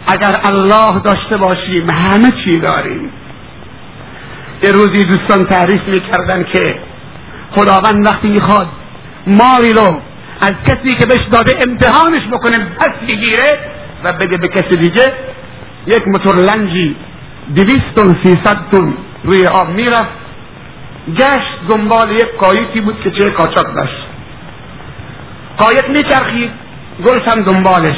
اگر 0.07 0.41
الله 0.45 1.01
داشته 1.01 1.37
باشیم 1.37 1.91
همه 1.91 2.31
چی 2.31 2.59
داریم. 2.59 3.11
یه 4.63 4.73
روزی 4.73 5.05
دوستان 5.05 5.45
تعریف 5.45 5.89
می‌کردن 5.89 6.45
که 6.45 6.75
خداوند 7.51 8.07
وقتی 8.07 8.29
می‌خواد 8.29 8.69
ماری 9.27 9.73
رو 9.73 10.01
از 10.41 10.53
کسی 10.67 10.95
که 10.95 11.07
بهش 11.07 11.25
داده 11.33 11.59
امتحانش 11.69 12.23
بکنه 12.33 12.59
پس 12.59 12.91
بگیره 13.09 13.59
و 14.05 14.13
بده 14.13 14.37
به 14.37 14.49
کسی 14.49 14.77
دیگه 14.77 15.13
یک 15.87 16.09
موتور 16.09 16.37
لنجی 16.37 16.97
دویست 17.57 18.25
سیصد 18.25 18.59
تن 18.71 18.95
روی 19.25 19.47
آب 19.47 19.69
می‌رفت. 19.69 20.19
گشت 21.17 21.69
دنبال 21.69 22.11
یک 22.11 22.29
قایقی 22.41 22.81
بود 22.81 23.01
که 23.01 23.11
چه 23.11 23.31
قاچاق 23.31 23.75
داشت. 23.75 24.07
قایق 25.57 25.89
میچرخید 25.89 26.51
گلش 27.07 27.29
هم 27.29 27.43
دنبالش. 27.43 27.97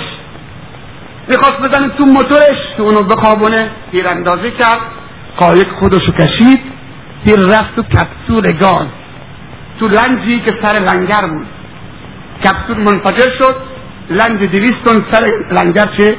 می‌خواست 1.29 1.61
بزنه 1.61 1.89
تو 1.89 2.05
موتورش 2.07 2.59
تو 2.77 2.83
اونو 2.83 3.03
بخوابونه 3.03 3.71
تیراندازی 3.93 4.51
کرد. 4.51 4.81
قایق 5.37 5.69
خودشو 5.69 6.13
کشید 6.13 6.61
تیر 7.25 7.41
رفت 7.41 7.77
تو 7.77 7.83
کپسول 7.83 8.53
گاز. 8.53 8.87
تو 9.81 9.89
لنجی 9.89 10.41
که 10.41 10.55
سر 10.63 10.79
لنگر 10.79 11.27
بود. 11.27 11.47
کپسول 12.45 12.77
منفجر 12.77 13.31
شد 13.39 13.57
لنج 14.11 14.45
دویستون 14.45 15.05
سر 15.13 15.27
لنگر 15.51 15.87
چه 15.99 16.17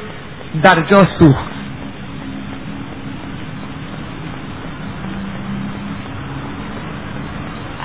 در 0.62 0.80
جا 0.80 1.04
سوخت. 1.18 1.51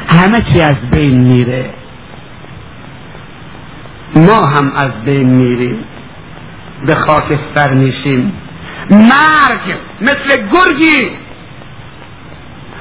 همه 0.07 0.41
چی 0.53 0.61
از 0.61 0.75
بین 0.91 1.21
میره. 1.21 1.69
ما 4.15 4.45
هم 4.45 4.71
از 4.75 4.91
بین 5.05 5.29
میریم. 5.29 5.85
به 6.85 6.95
خاکستر 6.95 7.73
میشیم. 7.73 8.33
مرگ 8.89 9.77
مثل 10.01 10.47
گرگی. 10.51 11.11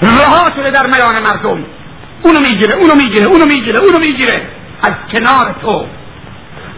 رها 0.03 0.51
شده 0.57 0.71
در 0.71 0.87
میان 0.87 1.23
مردم. 1.23 1.65
اونو 2.23 2.41
می‌گیره 2.41 2.75
اونو 2.75 2.95
می‌گیره 2.95 3.27
اونو 3.27 3.45
می‌گیره 3.45 3.79
اونو 3.79 3.99
می‌گیره. 3.99 4.43
از 4.83 4.95
کنار 5.13 5.55
تو. 5.63 5.87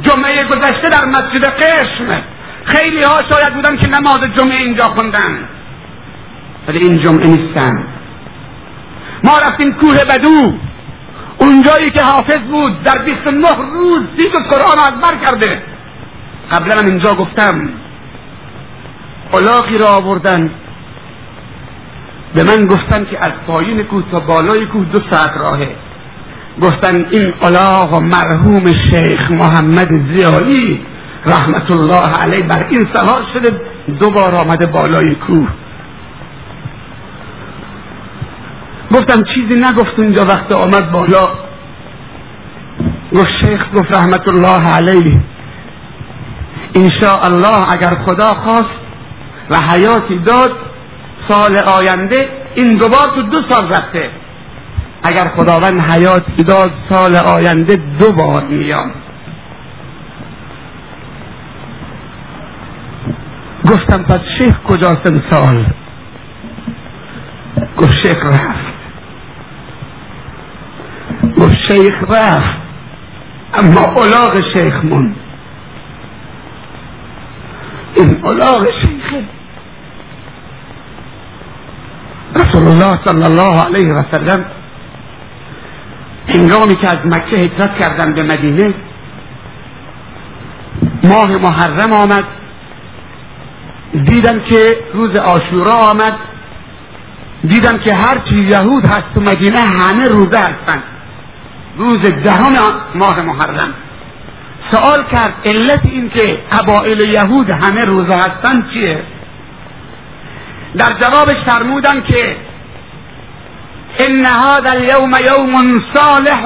جمعه 0.00 0.44
گذشته 0.44 0.88
در 0.88 1.04
مسجد 1.04 1.44
قشم. 1.44 2.22
خیلی 2.64 3.02
ها 3.02 3.22
شاید 3.30 3.54
بودن 3.54 3.76
که 3.76 3.87
نماز 3.87 4.20
جمعه 4.37 4.56
اینجا 4.56 4.84
خوندن. 4.84 5.48
ولی 6.68 6.78
این 6.78 6.98
جمعه 6.98 7.26
نیستن. 7.26 7.97
ما 9.24 9.38
رفتیم 9.38 9.72
کوه 9.72 10.04
بدو. 10.04 10.52
اونجایی 11.38 11.90
که 11.90 12.02
حافظ 12.02 12.38
بود 12.38 12.83
در 12.83 12.98
29 12.98 13.48
روز 13.72 14.02
دید 14.16 14.33
قرآن 14.33 14.78
از 14.78 15.00
بر 15.00 15.16
کرده. 15.24 15.62
قبلا 16.50 16.76
من 16.76 16.87
اینجا 16.87 17.14
گفتم 17.14 17.68
الاغی 19.33 19.78
را 19.78 19.87
آوردن. 19.87 20.50
به 22.35 22.42
من 22.42 22.66
گفتن 22.66 23.04
که 23.04 23.24
از 23.24 23.33
پایین 23.46 23.83
کوه 23.83 24.02
تا 24.11 24.20
بالای 24.20 24.66
کوه 24.66 24.85
دو 24.85 25.00
ساعت 25.11 25.37
راهه. 25.37 25.76
گفتن 26.62 27.07
این 27.11 27.35
الاغ 27.42 27.94
مرحوم 27.94 28.72
شیخ 28.90 29.31
محمد 29.31 30.12
زیایی 30.14 30.87
رحمت 31.26 31.70
الله 31.70 32.16
علیه 32.22 32.42
بر 32.42 32.66
این 32.70 32.88
سوار 32.94 33.22
شده 33.35 33.61
دوبار 34.00 34.35
آمده 34.35 34.66
بالای 34.66 35.14
کوه. 35.14 35.48
گفتم 38.94 39.22
چیزی 39.22 39.55
نگفت 39.55 39.98
اونجا 39.98 40.24
وقت 40.24 40.53
آمد 40.53 40.90
بالا. 40.92 41.29
گفت 43.12 43.37
شیخ 43.37 43.66
گفت 43.74 43.92
رحمت 43.94 44.29
الله 44.29 44.70
علیه. 44.70 45.20
انشاء 46.74 47.24
الله 47.24 47.72
اگر 47.72 47.90
خدا 47.90 48.35
خواست 48.35 48.79
و 49.51 49.57
حیاتی 49.61 50.18
داد 50.18 50.51
سال 51.29 51.57
آینده 51.57 52.29
این 52.55 52.74
دوبار 52.77 53.07
تو 53.14 53.22
دو 53.22 53.48
سال 53.48 53.68
رفته. 53.68 54.11
اگر 55.03 55.29
خداوند 55.29 55.81
حیاتی 55.81 56.44
داد 56.44 56.72
سال 56.88 57.16
آینده 57.16 57.77
دو 57.77 58.12
بار 58.12 58.44
میاد 58.44 58.92
گفتم 63.64 64.03
پس 64.03 64.20
شیخ 64.38 64.59
کجاست 64.62 65.31
سال 65.31 65.66
گفت 67.77 67.96
شیخ 67.96 68.27
رفت. 68.27 68.77
گفت 71.37 71.55
شیخ 71.55 72.05
رفت 72.11 72.59
اما 73.55 73.81
اولاغ 73.81 74.40
شیخ 74.53 74.85
موند. 74.85 75.16
این 77.94 78.25
اولاغ 78.25 78.66
شیخه 78.71 79.25
رسول 82.35 82.66
الله 82.66 82.99
صلی 83.05 83.25
الله 83.25 83.61
علیه 83.64 83.94
و 83.94 84.03
سلم 84.11 84.44
هنگامی 86.29 86.77
که 86.77 86.88
از 86.88 87.07
مکه 87.07 87.37
هجرت 87.37 87.75
کردن 87.75 88.14
به 88.14 88.23
مدینه 88.23 88.75
ماه 91.05 91.37
محرم 91.37 91.92
آمد. 91.92 92.25
دیدن 94.05 94.40
که 94.44 94.77
روز 94.94 95.16
آشورا 95.16 95.75
آمد. 95.75 96.18
دیدن 97.44 97.79
که 97.79 97.94
هرچی 97.94 98.38
یهود 98.38 98.87
هست 98.87 99.14
تو 99.14 99.21
مدینه 99.21 99.61
همه 99.61 100.09
روزه 100.09 100.38
هستن 100.38 100.83
روز 101.78 102.00
دهم 102.00 102.52
ماه 102.94 103.22
محرم. 103.22 103.74
سوال 104.70 105.04
کرد 105.04 105.34
علت 105.44 105.80
این 105.84 106.10
که 106.10 106.38
قبائل 106.52 107.00
یهود 107.00 107.50
همه 107.50 107.84
روزه 107.84 108.14
هستن 108.14 108.66
چیه؟ 108.72 109.02
در 110.76 110.92
جوابش 110.92 111.36
فرمودن 111.46 112.00
که 112.00 112.36
ان 113.98 114.26
هذا 114.26 114.70
اليوم 114.70 115.16
يوم 115.26 115.82
صالح 115.94 116.44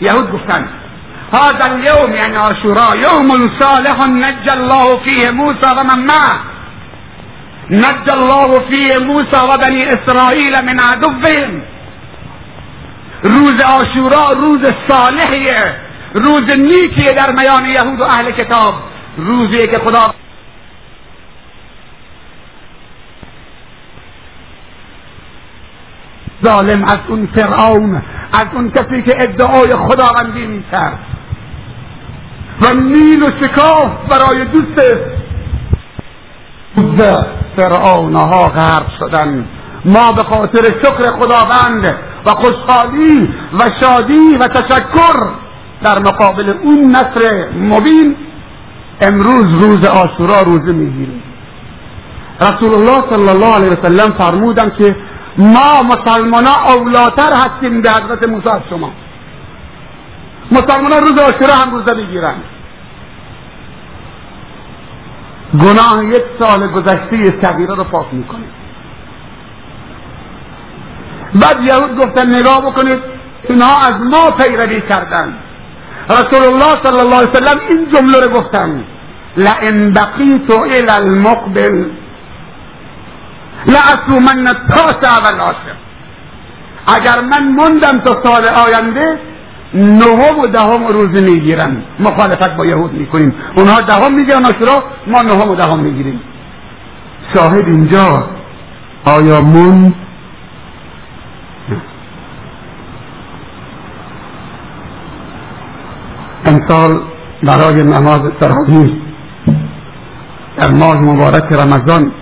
یهود 0.00 0.32
گفتن. 0.32 0.68
هذا 1.32 1.64
اليوم 1.64 2.12
یعنی 2.12 2.36
عاشورا 2.36 2.96
یوم 2.96 3.50
صالح 3.58 4.06
نجى 4.06 4.50
الله 4.50 4.96
فيه 5.04 5.30
موسى 5.30 5.66
ومن 5.78 6.06
معه. 6.06 6.40
نجى 7.70 8.12
الله 8.12 8.60
فيه 8.68 8.98
موسى 8.98 9.40
وبني 9.50 9.88
اسرائيل 9.88 10.62
من 10.62 10.80
عدوهم. 10.80 11.71
روز 13.22 13.60
آشورا 13.60 14.28
روز 14.32 14.72
صالحیه 14.88 15.76
روز 16.14 16.58
نیکیه 16.58 17.12
در 17.12 17.32
میان 17.32 17.64
یهود 17.64 18.00
و 18.00 18.04
اهل 18.04 18.30
کتاب. 18.30 18.74
روزیه 19.16 19.66
که 19.66 19.78
خدا 19.78 20.14
ظالم 26.44 26.84
از 26.84 26.98
اون 27.08 27.26
فرعون 27.26 28.02
از 28.32 28.46
اون 28.52 28.70
کسی 28.70 29.02
که 29.02 29.14
ادعای 29.22 29.74
خداوندی 29.74 30.46
می‌کرد. 30.46 30.98
و 32.60 32.74
نیل 32.74 33.22
و 33.22 33.30
شکاف 33.40 33.90
برای 34.08 34.44
دوست 34.44 34.80
فرعونها 37.56 38.48
غرب 38.48 38.86
شدن. 39.00 39.46
ما 39.84 40.12
به 40.12 40.22
خاطر 40.22 40.62
شکر 40.62 41.10
خداوند 41.10 41.96
و 42.26 42.30
خوشحالی 42.30 43.34
و 43.58 43.70
شادی 43.80 44.36
و 44.40 44.48
تشکر 44.48 45.32
در 45.82 45.98
مقابل 45.98 46.54
اون 46.62 46.96
نصر 46.96 47.48
مبین 47.54 48.16
امروز 49.00 49.62
روز 49.62 49.84
آشورا 49.84 50.42
روزه 50.42 50.72
می‌گیریم. 50.72 51.22
رسول 52.40 52.74
الله 52.74 53.10
صلی 53.10 53.28
الله 53.28 53.54
علیه 53.54 53.70
وسلم 53.70 54.12
فرمودن 54.18 54.72
که 54.78 54.96
ما 55.38 55.82
مسلمان 55.82 56.46
اولاتر 56.46 57.34
هستیم 57.34 57.80
به 57.80 57.90
حضرت 57.90 58.28
موسی 58.28 58.48
از 58.48 58.60
شما. 58.70 58.90
مسلمان 60.52 60.92
روز 60.92 61.18
آشورا 61.18 61.54
هم 61.54 61.70
روزه 61.70 61.94
می‌گیرن 61.94 62.34
گناه 65.62 66.04
یک 66.04 66.22
سال 66.38 66.66
گذشته 66.66 67.40
صغیره 67.42 67.74
رو 67.74 67.84
پاک 67.84 68.06
می‌کنه 68.12 68.61
بعد 71.34 71.64
یهود 71.64 71.96
گفتن 71.96 72.34
نگاه 72.34 72.60
بکنید 72.60 73.00
اینها 73.48 73.86
از 73.86 73.94
ما 74.00 74.30
پیروی 74.30 74.80
کردن. 74.80 75.34
رسول 76.10 76.44
الله 76.44 76.82
صلی 76.82 76.98
الله 76.98 77.16
علیه 77.16 77.30
وسلم 77.30 77.60
این 77.68 77.88
جمله 77.92 78.20
رو 78.20 78.28
گفتن. 78.28 78.84
لئن 79.36 79.92
بقیت 79.92 80.50
الى 80.50 80.90
المقبل 80.90 81.86
لأصومن 83.66 84.46
التاسع 84.46 85.24
والعاشر. 85.24 85.76
اگر 86.86 87.20
من 87.20 87.48
موندم 87.48 87.98
تا 87.98 88.22
سال 88.24 88.44
آینده 88.44 89.20
نهم 89.74 90.38
و 90.38 90.46
دهم 90.46 90.86
روزه 90.86 91.20
می‌گیرن 91.20 91.82
مخالفت 92.00 92.56
با 92.56 92.66
یهود 92.66 92.92
می‌کنیم. 92.92 93.34
اونها 93.54 93.80
دهم 93.80 94.14
می‌گیرن 94.14 94.44
آشورا 94.44 94.84
ما 95.06 95.22
نهم 95.22 95.48
و 95.50 95.54
دهم 95.54 95.78
می‌گیریم. 95.78 96.20
شاهد 97.34 97.66
اینجا 97.66 98.26
آیا 99.04 99.40
من 99.40 99.94
امسال 106.46 107.00
برای 107.42 107.82
نماز 107.82 108.20
تراویح 108.40 108.90
در 110.56 110.70
ماه 110.70 110.98
مبارک 111.00 111.52
رمضان 111.52 112.12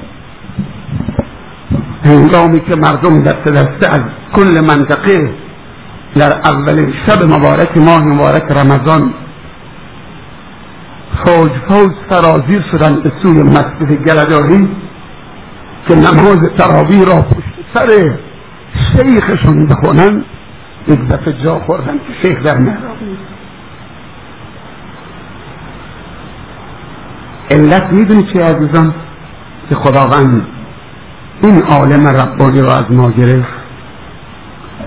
هنگامی 2.04 2.60
که 2.60 2.76
مردم 2.76 3.22
دست 3.22 3.44
دسته 3.44 3.88
از 3.88 4.00
کل 4.32 4.60
منطقه 4.60 5.34
در 6.14 6.32
اولین 6.32 6.94
شب 7.06 7.22
مبارک 7.24 7.76
ماه 7.76 8.02
مبارک 8.02 8.42
رمضان 8.42 9.14
فوج 11.24 11.50
فوج 11.68 11.92
سرازیر 12.10 12.64
شدن 12.72 12.96
به 12.96 13.12
سوی 13.22 13.42
مسجد 13.42 13.92
گلداری 14.06 14.68
که 15.88 15.94
نماز 15.94 16.50
تراوی 16.58 17.04
را 17.04 17.22
پشت 17.22 17.74
سر 17.74 18.14
شیخشون 18.96 19.66
بخونن 19.66 20.24
یک 20.88 21.08
دفعه 21.08 21.32
جا 21.44 21.58
خوردن 21.58 21.98
که 21.98 22.28
شیخ 22.28 22.42
در 22.42 22.58
محراب 22.58 22.96
علت 27.50 27.92
می‌دونی 27.92 28.22
چه 28.22 28.44
عزیزان 28.44 28.94
که 29.68 29.74
خداوند 29.74 30.46
این 31.42 31.62
عالم 31.62 32.06
ربانی 32.06 32.60
را 32.60 32.76
از 32.76 32.92
ما 32.92 33.10
گرفت. 33.10 33.52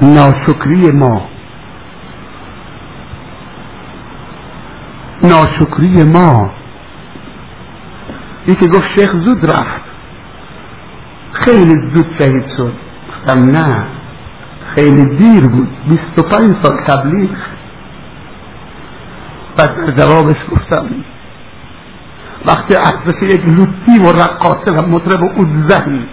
ناشکری 0.02 0.92
ما. 0.92 1.22
ناشکری 5.24 6.04
ما. 6.04 6.52
یکی 8.48 8.68
گفت 8.68 8.88
شیخ 8.96 9.12
زود 9.12 9.46
رفت. 9.46 9.82
خیلی 11.32 11.90
زود 11.94 12.06
شهید 12.18 12.46
شد. 12.58 12.74
گفتم 13.10 13.52
نه 13.52 13.88
خیلی 14.76 15.06
دیر 15.06 15.48
بود. 15.48 15.70
بیست 15.90 16.20
و 16.20 16.22
پنج 16.22 16.56
سال 16.64 16.78
تبلیغ. 16.78 17.30
بعد 19.58 19.98
جوابش 19.98 20.38
گفتم 20.52 20.90
وقتی 22.46 22.76
ارزش 22.76 23.22
یک 23.22 23.42
لوتی 23.46 24.00
و 24.00 24.12
رقاصه 24.12 24.72
و 24.72 24.82
مطرب 24.82 25.24
و 25.24 25.30
اوزهی 25.36 26.08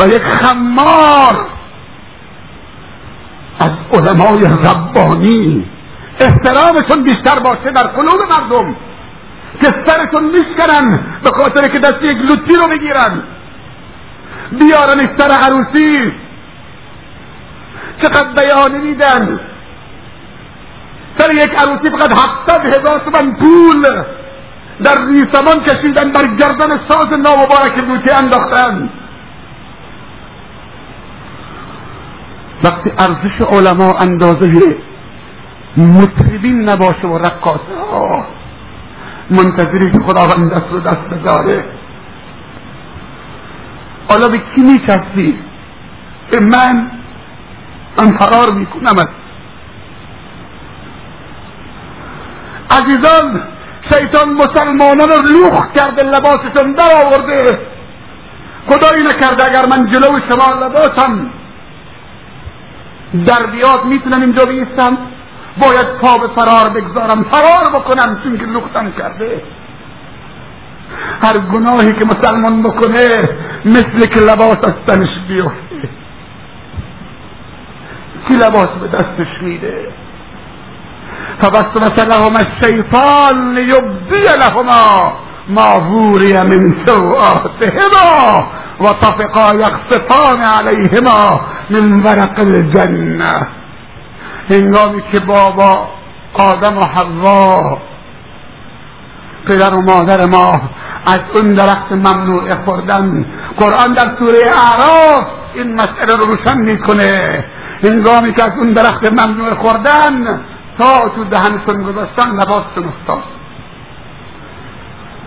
و 0.00 0.08
یک 0.08 0.22
خمار 0.22 1.46
از 3.60 3.70
علمای 3.92 4.46
ربانی 4.46 5.66
احترامشون 6.20 7.02
بیشتر 7.02 7.38
باشه 7.38 7.70
در 7.70 7.82
قلوب 7.82 8.20
مردم 8.30 8.76
که 9.60 9.66
سرتون 9.86 10.24
میشکنن 10.24 11.00
به 11.24 11.30
خاطر 11.30 11.68
که 11.68 11.78
دست 11.78 12.02
یک 12.02 12.16
لوتی 12.16 12.56
رو 12.56 12.68
بگیرن 12.68 13.22
بیارن 14.58 15.08
سر 15.18 15.30
عروسی 15.30 16.12
چقدر 18.02 18.42
بیانی 18.42 18.78
میدن. 18.78 19.40
سر 21.18 21.34
یک 21.34 21.54
عروسی 21.58 21.90
فقط 21.90 22.12
هفتاد 22.12 22.66
هزار 22.66 22.98
تومن 22.98 23.36
پول 23.36 23.86
در 24.82 25.06
ریسمان 25.06 25.60
کشیدن 25.60 26.12
بر 26.12 26.26
گردن 26.26 26.80
ساز 26.88 27.12
نامبارک 27.12 27.78
لوتی 27.78 28.10
انداختن. 28.10 28.90
وقتی 32.64 32.92
ارزش 32.98 33.40
علما 33.40 33.92
اندازه 33.92 34.76
مطربین 35.76 36.68
نباشه 36.68 37.06
و 37.06 37.18
رقاصه 37.18 37.80
ها 37.90 38.26
منتظری 39.30 39.90
که 39.90 39.98
خداوند 39.98 40.52
دست 40.52 40.66
رو 40.70 40.80
دست 40.80 41.14
بداره. 41.14 41.64
حالا 44.08 44.28
به 44.28 44.38
کی 44.38 44.62
میچسبی؟ 44.62 45.38
به 46.30 46.40
من؟ 46.40 46.90
من 47.98 48.16
فرار 48.16 48.52
می‌کنم. 48.52 49.04
عزیزان 52.70 53.42
شیطان 53.92 54.32
مسلمانان 54.32 55.08
رو 55.08 55.22
لوخ 55.22 55.72
کرده 55.74 56.02
لباسشون 56.02 56.72
در 56.72 57.06
آورده 57.06 57.58
خدایی 58.68 59.02
نکرده 59.02 59.44
اگر 59.44 59.66
من 59.66 59.86
جلو 59.86 60.18
شما 60.28 60.66
لباسم 60.66 61.30
در 63.26 63.46
بیاد 63.46 63.84
می‌تونم 63.84 64.20
اینجا 64.20 64.44
بیستم؟ 64.44 64.98
باید 65.60 65.86
پا 66.00 66.18
به 66.18 66.28
فرار 66.28 66.68
بگذارم 66.68 67.22
فرار 67.22 67.70
بکنم 67.74 68.20
چون 68.22 68.38
که 68.38 68.44
لختم 68.44 68.92
کرده. 68.92 69.42
هر 71.22 71.38
گناهی 71.38 71.92
که 71.92 72.04
مسلمان 72.04 72.62
بکنه 72.62 73.08
مثل 73.64 74.06
که 74.06 74.20
لباس 74.20 74.58
از 74.64 74.74
تنش 74.86 75.08
بیفته. 75.28 75.88
کی 78.28 78.34
لباس 78.34 78.68
به 78.68 78.88
دستش 78.88 79.42
میده؟ 79.42 79.88
فبسوس 81.40 82.04
لهما 82.04 82.38
الشیطان 82.38 83.54
لیبدی 83.54 84.24
لهما 84.38 85.12
ما 85.48 85.80
ووری 85.80 86.32
من 86.32 86.86
سوآتهما 86.86 88.46
و 88.80 88.92
طفقا 88.92 89.54
یخصفان 89.54 90.40
علیهما 90.42 91.40
من 91.70 92.02
ورق 92.02 92.38
الجنه 92.38 93.46
هنگامی 94.50 95.02
که 95.12 95.20
بابا 95.20 95.88
آدم 96.34 96.78
و 96.78 96.84
حوا 96.84 97.78
پدر 99.46 99.74
و 99.74 99.82
مادر 99.82 100.26
ما 100.26 100.60
از 101.06 101.20
اون 101.34 101.52
درخت 101.52 101.92
ممنوع 101.92 102.54
خوردن. 102.64 103.26
قرآن 103.58 103.92
در 103.92 104.16
سوره 104.18 104.38
اعراف 104.38 105.24
این 105.54 105.74
مسئله 105.74 106.16
رو 106.16 106.24
روشن 106.24 106.58
می‌کنه. 106.58 107.44
هنگامی 107.84 108.32
که 108.32 108.42
از 108.42 108.50
اون 108.58 108.72
درخت 108.72 109.04
ممنوع 109.04 109.54
خوردن 109.54 110.40
تا 110.78 111.08
تو 111.08 111.24
دهنشون 111.24 111.82
گذاشتن 111.82 112.30
لباسشون 112.32 112.84
افتاد. 112.84 113.22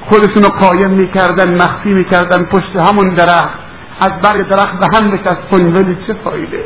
خودشون 0.10 0.44
رو 0.44 0.50
قایم 0.50 0.90
می‌کردن 0.90 1.62
مخفی 1.62 1.94
می‌کردن 1.94 2.44
پشت 2.44 2.76
همون 2.76 3.10
درخت. 3.10 3.60
از 4.00 4.12
برگ 4.22 4.48
درخت 4.48 4.80
به 4.80 4.98
هم 4.98 5.12
بچسبون 5.12 5.74
ولی 5.74 5.98
چه 6.08 6.14
فایده؟ 6.14 6.66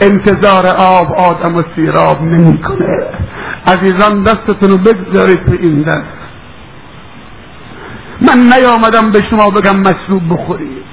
انتظار 0.00 0.66
آب 0.66 1.12
آدم 1.12 1.56
و 1.56 1.62
سیراب 1.76 2.22
نمی‌کنه. 2.22 3.06
عزیزان 3.66 4.22
دستتون 4.22 4.70
رو 4.70 4.78
بگذارید 4.78 5.44
به 5.44 5.52
این 5.52 5.82
دست 5.82 6.16
من 8.20 8.38
نیامدم 8.38 9.10
به 9.10 9.22
شما 9.30 9.50
بگم 9.50 9.76
مشروب 9.76 10.22
بخورید. 10.30 10.85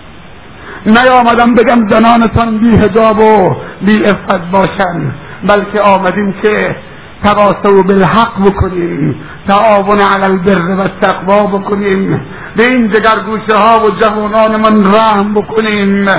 نیامدم 0.85 1.55
بگم 1.55 1.87
زنانتان 1.89 2.57
بی 2.57 2.77
هجاب 2.77 3.19
و 3.19 3.55
بی 3.81 4.05
افت 4.05 4.51
باشن 4.51 5.11
بلکه 5.47 5.81
آمدیم 5.81 6.33
که 6.41 6.75
تواصل 7.23 7.83
بالحق 7.87 8.41
بکنیم 8.45 9.21
تعاون 9.47 9.99
علی 9.99 10.23
البر 10.23 10.79
و 10.79 10.87
تقوا 11.01 11.43
بکنیم 11.43 12.21
به 12.57 12.67
این 12.67 12.89
جگرگوشه 12.89 13.55
ها 13.55 13.85
و 13.85 13.89
جوانانمان 13.89 14.93
رحم 14.93 15.33
بکنیم. 15.33 16.09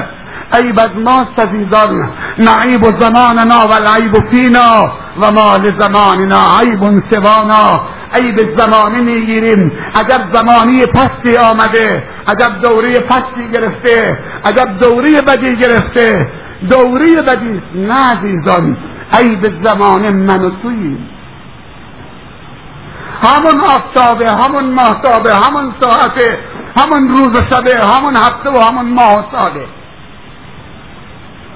عیب 0.53 0.79
از 0.79 0.91
ماست 1.05 1.39
عزیزان 1.39 2.11
نعیب 2.39 3.01
زماننا 3.01 3.69
و 3.69 3.73
العیب 3.73 4.31
فینا 4.31 4.93
و 5.21 5.33
ما 5.33 5.57
لزماننا 5.57 6.59
عیب 6.61 7.03
سوانا. 7.11 7.89
عیب 8.15 8.59
زمانی 8.59 9.01
می‌گیریم. 9.01 9.73
عجب 9.95 10.21
زمانی 10.33 10.87
پستی 10.87 11.37
آمده. 11.37 12.03
عجب 12.27 12.61
دوره 12.63 13.01
پستی 13.01 13.49
گرفته. 13.53 14.19
عجب 14.45 14.79
دوره 14.79 15.23
بدی 15.23 15.57
گرفته. 15.57 16.29
دوره 16.71 17.23
بدی. 17.23 17.63
نه 17.75 17.95
عزیزان 17.95 18.77
عیب 19.13 19.65
زمان 19.65 20.11
من 20.11 20.45
و 20.45 20.51
توییم 20.51 21.11
همون 23.23 23.61
آفتابه 23.61 24.31
همون 24.31 24.73
ماهتابه 24.75 25.35
همون 25.35 25.75
ساعته 25.81 26.39
همون 26.77 27.09
روز 27.09 27.37
و 27.37 27.43
شبه 27.51 27.87
همون 27.87 28.17
هفته 28.17 28.51
و 28.51 28.61
همون 28.61 28.95
ماه 28.95 29.19
و 29.19 29.39
ساله. 29.39 29.67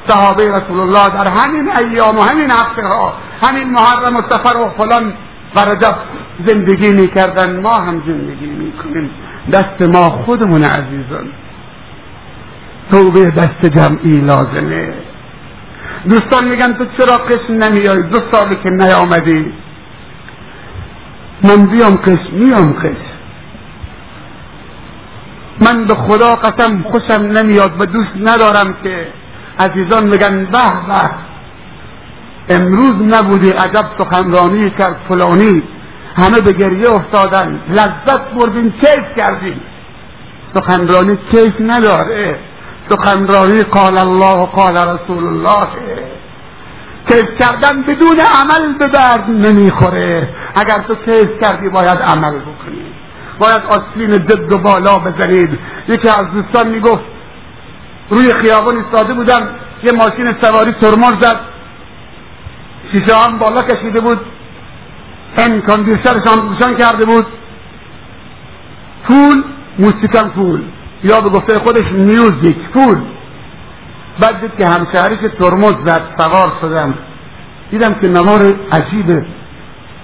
صحابه 0.08 0.52
رسول 0.52 0.80
الله 0.80 1.08
در 1.08 1.30
همین 1.30 1.70
ایام 1.78 2.18
و 2.18 2.22
همین 2.22 2.50
هفته 2.50 2.82
ها 2.82 3.12
همین 3.42 3.70
محرم 3.70 4.16
و 4.16 4.22
سفر 4.30 4.56
و 4.56 4.70
فلان 4.76 5.14
و 5.56 5.60
رجب 5.60 5.94
زندگی 6.46 6.92
می‌کردن 6.92 7.60
ما 7.60 7.74
هم 7.74 8.02
زندگی 8.06 8.46
می‌کنیم. 8.46 9.10
دست 9.52 9.82
ما 9.82 10.10
خودمون 10.10 10.64
عزیزان. 10.64 11.32
توبه 12.90 13.24
دست 13.30 13.66
جمعی 13.66 14.20
لازمه. 14.20 14.94
دوستان 16.08 16.48
میگن 16.48 16.72
تو 16.72 16.84
چرا 16.98 17.16
قسم 17.16 17.52
نمیای؟ 17.64 18.02
دو 18.02 18.18
سالی 18.32 18.56
که 18.56 18.70
نیامدی. 18.70 19.52
من 21.44 21.66
بیام 21.66 21.96
قسم 21.96 22.32
میام 22.32 22.72
قسم 22.72 23.08
من 25.60 25.84
به 25.84 25.94
خدا 25.94 26.36
قسم 26.36 26.82
خوشم 26.82 27.22
نمیاد 27.22 27.80
و 27.80 27.86
دوست 27.86 28.16
ندارم 28.20 28.76
که. 28.82 29.08
عزیزان 29.58 30.04
میگن 30.04 30.44
به 30.44 30.86
به. 30.88 31.10
امروز 32.48 33.14
نبودی 33.14 33.50
عجب 33.50 33.84
سخنرانی 33.98 34.70
کرد 34.70 35.00
فلانی. 35.08 35.62
همه 36.16 36.40
به 36.40 36.52
گریه 36.52 36.90
افتادن. 36.90 37.60
لذت 37.68 38.30
بردیم 38.34 38.70
کیف 38.70 39.16
کردیم. 39.16 39.60
سخنرانی 40.54 41.18
کیف 41.30 41.54
نداره. 41.60 42.38
سخنرانی 42.90 43.62
قال 43.62 43.98
الله 43.98 44.34
و 44.34 44.46
قال 44.46 44.76
رسول 44.76 45.26
الله. 45.26 45.68
کیف 47.08 47.38
کردن 47.38 47.82
بدون 47.82 48.20
عمل 48.20 48.78
به 48.78 48.88
درد 48.88 49.30
نمی‌خوره. 49.30 50.28
اگر 50.54 50.78
تو 50.88 50.94
کیف 50.94 51.40
کردی 51.40 51.68
باید 51.68 51.98
عمل 51.98 52.38
بکنی. 52.38 52.84
باید 53.38 53.62
آسلین 53.68 54.12
ضد 54.12 54.52
و 54.52 54.58
بالا 54.58 54.98
بزنید 54.98 55.58
یکی 55.88 56.08
از 56.08 56.32
دوستان 56.32 56.68
می‌گفت 56.68 57.04
روی 58.10 58.32
خیابان 58.32 58.76
ایستاده 58.76 59.14
بودم 59.14 59.48
یه 59.82 59.92
ماشین 59.92 60.34
سواری 60.40 60.72
ترمز 60.72 61.14
زد. 61.20 61.40
شیشه 62.92 63.16
هم 63.16 63.38
بالا 63.38 63.62
کشیده 63.62 64.00
بود. 64.00 64.20
این 65.36 65.60
کاندیشنرشان 65.60 66.48
روشن 66.48 66.74
کرده 66.74 67.04
بود. 67.04 67.26
پول 69.04 69.44
موسیقی 69.78 70.28
پول. 70.34 70.60
یا 71.04 71.20
به 71.20 71.28
گفته 71.28 71.58
خودش 71.58 71.92
میوزیک 71.92 72.56
پول. 72.72 72.98
بعد 74.20 74.40
دید 74.40 74.56
که 74.58 74.66
همشهریش 74.66 75.18
ترمز 75.38 75.74
زد 75.84 76.02
سوار 76.18 76.52
شدم 76.60 76.94
دیدم 77.70 77.94
که 77.94 78.08
نوار 78.08 78.54
عجیبه. 78.72 79.26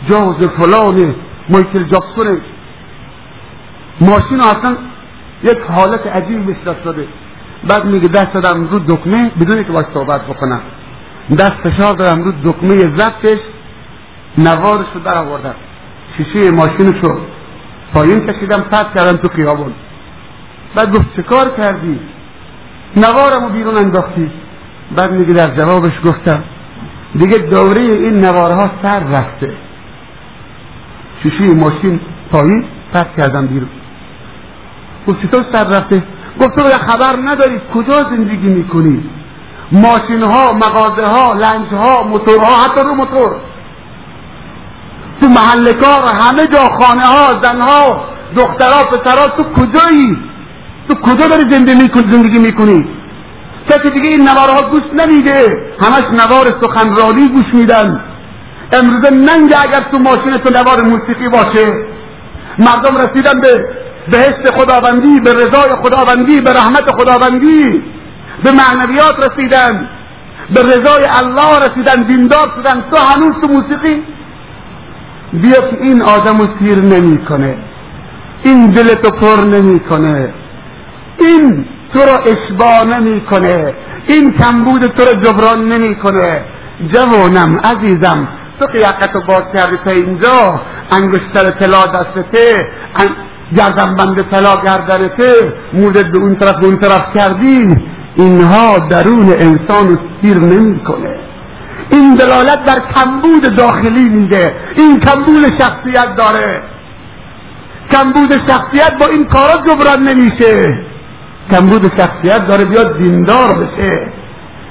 جاز 0.08 0.36
فلان 0.58 1.14
مایکل 1.48 1.82
جاکسون. 1.82 2.40
ماشین 4.00 4.40
اصلا 4.40 4.76
یک 5.42 5.58
حالت 5.68 6.06
عجیب 6.06 6.46
بهش 6.46 6.56
داده 6.84 7.08
بعد 7.68 7.84
میگه 7.84 8.08
دست 8.08 8.32
دادم 8.32 8.68
رو 8.68 8.78
دکمه 8.78 9.30
بدون 9.40 9.64
که 9.64 9.72
باش 9.72 9.84
صحبت 9.94 10.26
بکنم. 10.26 10.60
دست 11.38 11.50
فشار 11.50 11.94
دادم 11.94 12.22
رو 12.24 12.32
دکمه 12.44 12.78
زدش. 12.78 13.38
نوارش 14.38 14.86
رو 14.94 15.00
در 15.00 15.18
آوردم 15.18 15.54
شیشه 16.16 16.50
ماشینش 16.50 17.04
رو 17.04 17.18
پایین 17.94 18.26
کشیدم 18.26 18.60
پس 18.60 18.84
کردم 18.94 19.16
تو 19.16 19.28
خیابون. 19.28 19.72
بعد 20.74 20.92
گفت 20.96 21.16
چه 21.16 21.22
کار 21.22 21.50
کردی؟ 21.56 22.00
نوارمو 22.96 23.48
بیرون 23.48 23.76
انداختی. 23.76 24.30
بعد 24.96 25.12
میگه 25.12 25.32
در 25.32 25.56
جوابش 25.56 26.00
گفتم 26.04 26.44
دیگه 27.14 27.38
دوره 27.38 27.80
این 27.82 28.14
نوارها 28.14 28.70
سر 28.82 29.00
رفته. 29.00 29.54
شیشه 31.22 31.54
ماشین 31.54 32.00
پایین 32.32 32.64
پس 32.92 33.06
کردم 33.18 33.46
بیرون. 33.46 33.68
گفت 35.06 35.22
چطور 35.22 35.44
سر 35.52 35.64
رفته؟ 35.64 36.02
گفت 36.40 36.56
تو 36.56 36.64
خبر 36.64 37.16
نداری 37.24 37.60
کجا 37.74 37.96
زندگی 38.02 38.48
می‌کنی؟ 38.48 39.10
ماشین 39.72 40.22
ها 40.22 40.52
مغازه 40.52 41.06
ها 41.06 41.32
لنج 41.32 41.68
ها 41.68 42.02
موتورها 42.02 42.64
حتی 42.64 42.80
رو 42.84 42.94
موتور. 42.94 43.36
تو 45.20 45.28
محل 45.28 45.72
کار 45.72 46.04
همه 46.04 46.46
جا 46.46 46.64
خانه 46.80 47.06
ها 47.06 47.40
زن 47.42 47.60
ها 47.60 48.04
دخترها 48.36 48.84
پسرها 48.84 49.28
تو 49.28 49.42
کجایی؟ 49.42 50.16
تو 50.88 50.94
کجا 50.94 51.28
داری 51.28 51.42
زندگی 51.50 52.38
می‌کنی 52.38 52.86
کسی 53.70 53.90
دیگه 53.90 54.08
این 54.08 54.28
نوارها 54.28 54.62
گوش 54.62 54.82
نمیده. 54.92 55.66
همش 55.80 56.04
نوار 56.20 56.46
سخنرانی 56.62 57.28
گوش 57.28 57.54
میدن. 57.54 58.04
امروزه 58.72 59.10
ننگ 59.10 59.54
اگر 59.58 59.80
تو 59.92 59.98
ماشین 59.98 60.36
تو 60.36 60.50
نوار 60.50 60.80
موسیقی 60.82 61.28
باشه. 61.28 61.72
مردم 62.58 62.96
رسیدن 62.96 63.40
به 63.40 63.68
بهشت 64.10 64.50
خداوندی 64.50 65.20
به 65.20 65.32
رضای 65.32 65.70
خداوندی 65.82 66.40
به 66.40 66.52
رحمت 66.52 66.90
خداوندی. 66.90 67.82
به 68.44 68.52
معنویات 68.52 69.16
رسیدن. 69.18 69.88
به 70.54 70.62
رضای 70.62 71.04
الله 71.04 71.58
رسیدن. 71.58 72.02
دیندار 72.02 72.52
شدن. 72.56 72.84
تو 72.90 72.96
هنوز 72.96 73.32
تو 73.40 73.48
موسیقی 73.48 74.02
بیا 75.32 75.58
این 75.80 76.02
آدم 76.02 76.38
رو 76.38 76.46
سیر 76.58 76.80
نمی‌کنه. 76.80 77.56
این 78.42 78.70
دلتو 78.70 79.10
پر 79.10 79.44
نمی‌کنه. 79.44 80.34
این 81.18 81.64
تو 81.92 81.98
را 81.98 82.16
اشباه 82.18 82.84
نمی‌کنه. 82.98 83.74
این 84.06 84.32
کمبود 84.32 84.86
تو 84.86 85.04
را 85.04 85.14
جبران 85.14 85.68
نمی‌کنه. 85.68 86.40
جوانم 86.92 87.60
عزیزم 87.64 88.28
تو 88.60 88.66
که 88.66 88.78
یقتو 88.78 89.20
باز 89.26 89.42
کردی 89.54 89.76
تا 89.84 89.90
اینجا. 89.90 90.60
انگشتر 90.90 91.50
طلا 91.50 91.86
دستته 91.86 92.66
گردن 93.56 93.94
بند 93.94 94.30
طلا 94.30 94.56
گردنته. 94.64 95.52
مورد 95.72 96.12
به 96.12 96.18
اون 96.18 96.36
طرف 96.36 96.62
اون 96.62 96.76
طرف 96.76 97.16
کردی. 97.16 97.76
اینها 98.16 98.78
درون 98.78 99.28
انسان 99.28 99.88
رو 99.88 99.96
سیر 100.22 100.38
نمی‌کنه. 100.38 101.16
این 101.90 102.14
دلالت 102.14 102.64
در 102.64 102.80
کمبود 102.94 103.56
داخلی 103.56 104.08
میده 104.08 104.54
این 104.76 105.00
کمبود 105.00 105.58
شخصیت 105.58 106.16
داره. 106.16 106.62
کمبود 107.92 108.32
شخصیت 108.50 108.98
با 109.00 109.06
این 109.06 109.24
کارا 109.24 109.56
جبران 109.66 110.02
نمیشه. 110.02 110.78
کمبود 111.50 111.92
شخصیت 111.98 112.46
داره 112.46 112.64
بیاد 112.64 112.98
دیندار 112.98 113.54
بشه. 113.54 114.08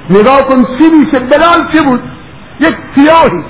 نگاه 0.10 0.42
کن 0.42 0.64
چی 0.64 0.90
میشه؟ 0.90 1.20
بلال 1.20 1.72
چه 1.74 1.82
بود؟ 1.82 2.04
یک 2.60 2.76
سیاهی. 2.96 3.44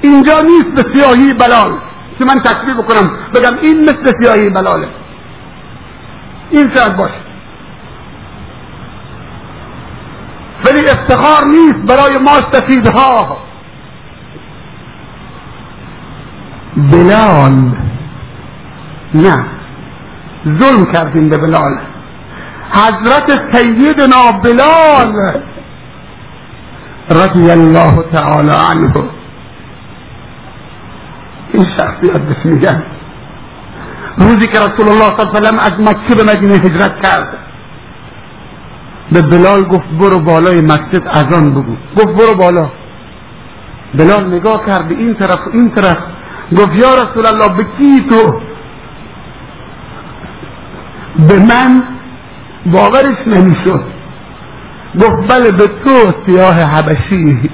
اینجا 0.00 0.40
نیست 0.40 0.74
به 0.74 0.94
سیاهی 0.94 1.32
بلال. 1.32 1.72
که 2.18 2.24
من 2.24 2.40
تشبیه 2.40 2.74
بکنم؟ 2.74 3.10
بگم 3.34 3.58
این 3.62 3.82
مثل 3.82 4.12
سیاهی 4.22 4.50
بلاله. 4.50 4.88
این 6.50 6.70
شاید 6.74 6.96
باشه. 6.96 7.25
ولی 10.76 10.88
افتخار 10.88 11.46
نیست 11.46 11.74
برای 11.74 12.18
ما 12.18 12.52
سفیدها 12.52 13.36
بلال. 16.76 17.52
نه. 19.14 19.46
ظلم 20.58 20.86
کردیم 20.92 21.28
به 21.28 21.38
بلال. 21.38 21.78
حضرت 22.70 23.54
سیدنا 23.54 24.32
بلال 24.44 25.12
رضی 27.10 27.50
الله 27.50 28.04
تعالی 28.12 28.50
عنه. 28.50 28.94
این 31.52 31.66
شخصیت 31.76 32.18
بهش 32.18 32.44
میگن 32.44 32.82
روزی 34.18 34.46
که 34.46 34.58
رسول 34.58 34.88
الله 34.88 35.16
صلی 35.16 35.20
الله 35.20 35.36
علیه 35.36 35.40
وسلم 35.40 35.58
از 35.58 35.80
مکه 35.80 36.14
به 36.14 36.22
مدینه 36.22 36.54
هجرت 36.54 37.02
کرد. 37.02 37.45
به 39.12 39.22
بلال 39.22 39.62
گفت 39.62 39.88
برو 40.00 40.18
بالای 40.20 40.60
مسجد 40.60 41.08
اذان 41.08 41.50
بگو. 41.50 41.76
گفت 41.96 42.08
برو 42.18 42.34
بالا. 42.34 42.68
بلال 43.94 44.26
نگاه 44.34 44.66
کرد 44.66 44.92
این 44.92 45.14
طرف 45.14 45.40
این 45.52 45.70
طرف. 45.70 45.98
گفت 46.52 46.74
یا 46.74 46.94
رسول 46.94 47.26
الله 47.26 47.48
به 47.48 47.64
کی 47.78 48.06
تو؟ 48.10 48.40
به 51.28 51.38
من 51.38 51.82
باورش 52.66 53.26
نمی‌شد. 53.26 53.84
گفت 54.94 55.32
بله 55.32 55.52
به 55.52 55.66
تو 55.66 56.12
سیاه 56.26 56.54
حبشی 56.54 57.50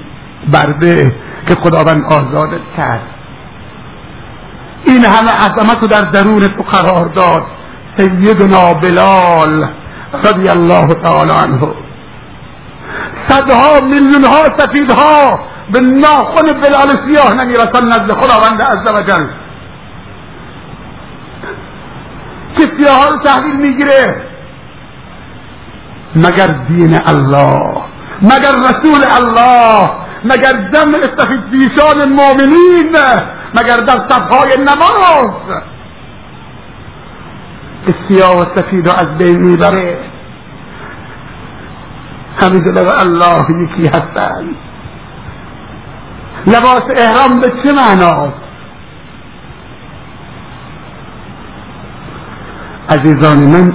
برده 0.53 1.15
که 1.47 1.55
خداوند 1.55 2.03
آزادت 2.05 2.61
کرد. 2.77 3.07
این 4.85 5.05
همه 5.05 5.31
عظمت 5.31 5.81
رو 5.81 5.87
در 5.87 6.01
درون 6.01 6.47
تو 6.47 6.63
قرار 6.63 7.05
داد. 7.07 7.43
سیدنا 7.97 8.73
بلال. 8.73 9.67
رضی 10.13 10.49
الله 10.49 10.93
تعالی 10.93 11.31
عنه. 11.31 11.73
صدها 13.29 13.79
میلیون 13.79 14.23
ها 14.23 14.43
سفیدها 14.57 15.39
به 15.71 15.79
ناخن 15.79 16.53
بلال 16.61 16.97
سیاه 17.07 17.33
نمیرسن 17.33 17.85
نزد 17.85 18.11
خداوند 18.11 18.61
عز 18.61 18.87
وجل. 18.87 19.25
که 22.57 22.69
سیاه 22.77 22.97
ها 22.99 23.07
رو 23.09 23.17
تحویل 23.17 23.55
میگیره 23.55 24.15
مگر 26.15 26.47
دین 26.47 26.99
الله 27.05 27.81
مگر 28.21 28.51
رسول 28.51 29.03
الله 29.17 29.89
مگر 30.23 30.53
جمع 30.73 30.97
سفید 31.17 31.49
دیشان 31.51 32.09
مؤمنین 32.09 32.95
مگر 33.53 33.77
در 33.77 33.99
صفهای 34.09 34.57
نماز. 34.57 35.31
سیاه 38.07 38.41
و 38.41 38.45
سفید 38.55 38.87
رو 38.87 38.93
از 38.93 39.17
بین 39.17 39.37
می‌بره. 39.37 39.97
همین 42.41 42.61
به 42.61 42.99
الله 42.99 43.45
یکی 43.63 43.87
هستن. 43.87 44.45
لباس 46.47 46.83
احرام 46.95 47.39
به 47.39 47.47
چه 47.63 47.73
معناست 47.73 48.43
عزیزان 52.89 53.37
من 53.37 53.73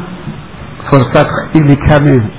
فرصت 0.90 1.26
خیلی 1.52 1.76
کمه. 1.76 2.30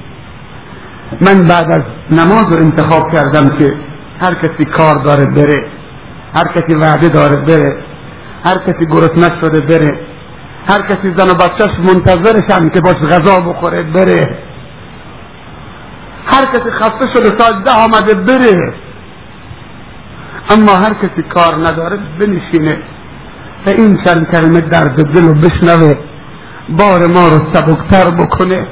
من 1.22 1.48
بعد 1.48 1.72
از 1.72 1.84
نماز 2.12 2.52
رو 2.52 2.58
انتخاب 2.58 3.12
کردم 3.12 3.50
که 3.50 3.74
هر 4.22 4.34
کسی 4.34 4.66
کار 4.66 4.96
داره 4.96 5.26
بره 5.26 5.66
هر 6.34 6.48
کسی 6.48 6.76
وعده 6.76 7.10
داره 7.10 7.36
بره 7.36 7.84
هر 8.44 8.58
کسی 8.58 8.86
گرسنه 8.86 9.42
شده 9.42 9.60
بره. 9.60 10.00
هر 10.68 10.82
کسی 10.82 11.14
زن 11.18 11.30
و 11.30 11.34
بچهش 11.34 11.72
منتظرشن 11.80 12.70
که 12.70 12.82
باش 12.82 12.96
غذا 12.96 13.40
بخوره 13.40 13.84
بره. 13.84 14.38
هر 16.26 16.46
کسی 16.46 16.72
خسته 16.72 17.08
شده 17.14 17.40
ساجده 17.40 17.72
آمده 17.72 18.14
بره. 18.14 18.74
اما 20.50 20.72
هر 20.72 20.94
کسی 20.94 21.22
کار 21.30 21.56
نداره 21.56 22.00
بنشینه. 22.20 22.78
و 23.66 23.70
این 23.70 23.98
چند 23.98 24.32
کلمه 24.32 24.62
درد 24.62 25.14
دل 25.14 25.28
رو 25.28 25.34
بشنوه. 25.34 25.98
بار 26.70 27.08
ما 27.08 27.28
رو 27.28 27.42
سبکتر 27.54 28.12
بکنه. 28.12 28.68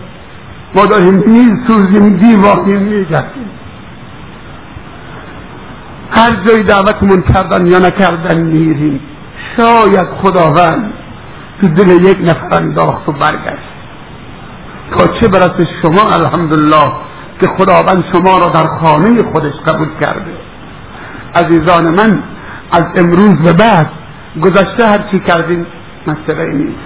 ما 0.76 0.86
داریم 0.86 1.14
میسوزیم 1.14 2.18
دیواهیم 2.18 2.82
میگردیم. 2.82 3.50
هر 6.12 6.32
جایی 6.46 6.64
دعوتمون 6.64 7.22
کردن 7.22 7.68
یا 7.68 7.80
نکردن 7.80 8.38
میریم. 8.38 9.00
شاید 9.58 10.08
خداوند 10.22 10.94
تو 11.62 11.68
دل 11.68 11.88
یک 11.88 12.18
نفر 12.22 12.58
انداخت 12.58 13.10
و 13.10 13.12
برگشت. 13.12 13.68
تا 14.92 15.08
چه 15.08 15.28
برسه 15.28 15.68
شما 15.82 16.12
الحمدلله 16.14 16.92
که 17.40 17.48
خداوند 17.48 18.04
شما 18.12 18.40
را 18.40 18.48
در 18.50 18.68
خانه 18.68 19.24
خودش 19.24 19.54
قبول 19.66 19.88
کرده. 20.02 20.32
عزیزان 21.36 21.90
من 21.90 22.24
از 22.72 22.84
امروز 22.96 23.36
به 23.36 23.54
بعد 23.54 23.90
گذشته 24.42 24.88
هر 24.88 25.00
چی 25.12 25.20
کردین 25.20 25.66
مسئله 26.08 26.54
نیست. 26.54 26.80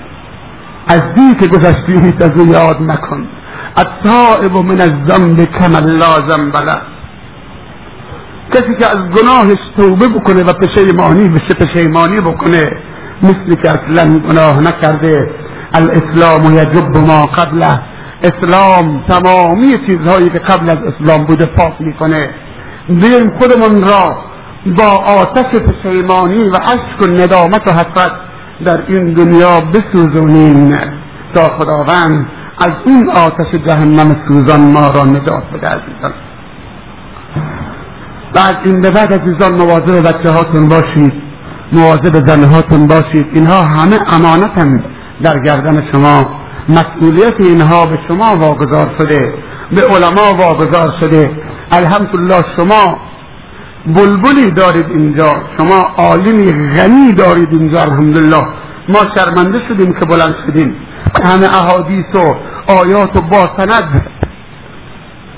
از 0.87 1.01
دی 1.15 1.35
که 1.39 1.47
گذشتی 1.47 1.93
هیچ 1.93 2.21
از 2.21 2.47
یاد 2.47 2.81
نکن. 2.81 3.27
التائب 3.75 4.57
من 4.57 4.81
الذنب 4.81 5.45
کم 5.45 5.75
لازم 5.75 6.51
بله 6.51 6.77
کسی 8.53 8.75
که 8.79 8.87
از 8.87 8.97
گناهش 8.97 9.59
توبه 9.77 10.07
بکنه 10.07 10.43
و 10.43 10.53
پشیمانی 10.53 11.27
بشه 11.27 11.53
پشیمانی 11.53 12.21
بکنه 12.21 12.77
مثل 13.23 13.55
که 13.55 13.69
اصلا 13.69 14.19
گناه 14.19 14.59
نکرده. 14.59 15.29
الاسلام 15.73 16.53
یجب 16.53 16.97
ما 16.97 17.25
قبله. 17.25 17.79
اسلام 18.23 19.03
تمامی 19.07 19.77
چیزهایی 19.87 20.29
که 20.29 20.39
قبل 20.39 20.69
از 20.69 20.77
اسلام 20.77 21.25
بوده 21.25 21.45
پاک 21.45 21.73
می‌کنه. 21.79 22.29
بیایم 22.89 23.29
خودمون 23.39 23.83
را 23.83 24.17
با 24.77 24.89
آتش 24.89 25.55
پشیمانی 25.55 26.43
و 26.49 26.55
عشق 26.55 27.01
و 27.01 27.07
ندامت 27.07 27.67
و 27.67 27.71
حسرت 27.71 28.11
در 28.65 28.83
این 28.87 29.13
دنیا 29.13 29.61
بسوزونیم. 29.61 30.77
تا 31.33 31.43
خداوند 31.43 32.27
از 32.59 32.71
این 32.85 33.09
آتش 33.09 33.61
جهنم 33.65 34.15
سوزان 34.27 34.61
ما 34.61 34.87
را 34.87 35.03
نجات 35.03 35.43
بده 35.53 35.67
عزیزان. 35.67 36.13
بعد 38.33 38.57
این 38.63 38.81
به 38.81 38.91
بعد 38.91 39.13
عزیزان 39.13 39.51
مواظب 39.51 40.07
بچه 40.07 40.29
هاتون 40.29 40.67
باشید. 40.69 41.30
مواظب 41.71 42.27
زنه 42.27 42.47
هاتون 42.47 42.87
باشید. 42.87 43.27
اینها 43.33 43.63
همه 43.63 43.99
امانتن 44.13 44.83
در 45.23 45.39
گردن 45.39 45.91
شما. 45.91 46.25
مسئولیت 46.69 47.33
اینها 47.39 47.85
به 47.85 47.99
شما 48.07 48.35
واگذار 48.35 48.95
شده. 48.97 49.33
به 49.71 49.81
علما 49.81 50.33
واگذار 50.33 50.93
شده. 50.99 51.31
الحمدلله 51.71 52.43
شما 52.57 52.99
بلبلی 53.85 54.51
دارید 54.51 54.85
اینجا. 54.89 55.33
شما 55.57 55.81
عالمی 55.97 56.51
غنی 56.75 57.13
دارید 57.13 57.49
اینجا 57.51 57.81
الحمدلله. 57.81 58.41
ما 58.89 58.99
شرمنده 59.15 59.61
شدیم 59.67 59.93
که 59.93 60.05
بلند 60.05 60.35
شدیم. 60.47 60.75
همه 61.23 61.45
احادیث 61.45 62.15
و 62.15 62.35
آیات 62.71 63.15
و 63.15 63.21
با 63.21 63.49
سند 63.57 64.07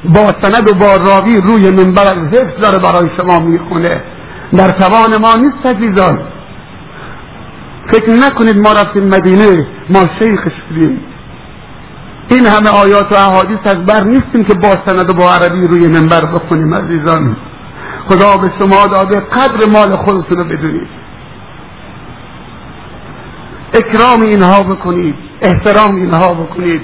با 0.06 0.34
سند 0.42 0.70
و 0.70 0.74
با 0.74 0.96
راوی 0.96 1.42
روی 1.42 1.70
منبر 1.70 2.16
حفظ 2.16 2.62
داره 2.62 2.80
برای 2.80 3.10
شما 3.18 3.40
می‌خونه. 3.40 4.02
در 4.58 4.72
توان 4.72 5.18
ما 5.18 5.36
نیست 5.36 5.66
عزیزان. 5.66 6.20
فکر 7.92 8.10
نکنید 8.12 8.58
ما 8.58 8.74
رفتیم 8.74 9.04
مدینه 9.04 9.68
ما 9.90 10.08
شیخ 10.20 10.48
شدیم 10.70 11.02
این 12.28 12.46
همه 12.46 12.70
آیات 12.70 13.12
و 13.12 13.16
احادیث 13.16 13.60
از 13.66 13.86
بر 13.86 14.04
نیستیم 14.04 14.44
که 14.44 14.54
با 14.54 14.76
سند 14.86 15.10
و 15.10 15.14
با 15.14 15.34
عربی 15.34 15.68
روی 15.68 15.88
منبر 15.88 16.26
بخونیم 16.26 16.74
عزیزان. 16.74 17.38
خدا 18.08 18.38
به 18.38 18.52
شما 18.60 18.88
داده 18.88 19.20
قدر 19.20 19.70
مال 19.70 19.96
خودتون 19.96 20.38
رو 20.38 20.44
بدونید. 20.44 20.90
اکرام 23.74 24.22
اینها 24.22 24.64
بکنید 24.64 25.16
احترام 25.42 25.96
اینها 25.96 26.34
بکنید. 26.34 26.82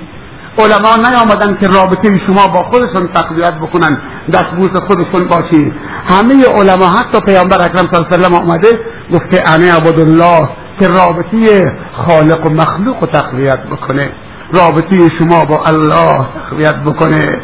علما 0.58 1.10
نیامدن 1.10 1.58
که 1.62 1.68
رابطه 1.68 2.20
شما 2.28 2.48
با 2.48 2.64
خودشون 2.64 3.08
تقویت 3.08 3.54
بکنن 3.54 3.98
دستبوس 4.34 4.72
خودشون 4.88 5.28
باشید 5.28 5.74
همه 6.08 6.46
علما 6.46 6.90
حتی 6.90 7.20
پیامبر 7.20 7.66
اکرم 7.66 7.88
صلی 7.92 7.98
الله 7.98 8.08
علیه 8.08 8.18
وسلم 8.18 8.36
آمده 8.36 8.68
گفته 9.14 9.44
انا 9.48 9.74
عبدالله 9.74 10.50
که 10.80 10.88
رابطه 10.88 11.72
خالق 12.06 12.46
و 12.46 12.50
مخلوق 12.50 13.02
رو 13.02 13.08
تقویت 13.08 13.60
بکنه. 13.60 14.12
رابطه 14.54 15.10
شما 15.20 15.46
با 15.46 15.66
الله 15.66 16.26
تقویت 16.50 16.76
بکنه. 16.76 17.38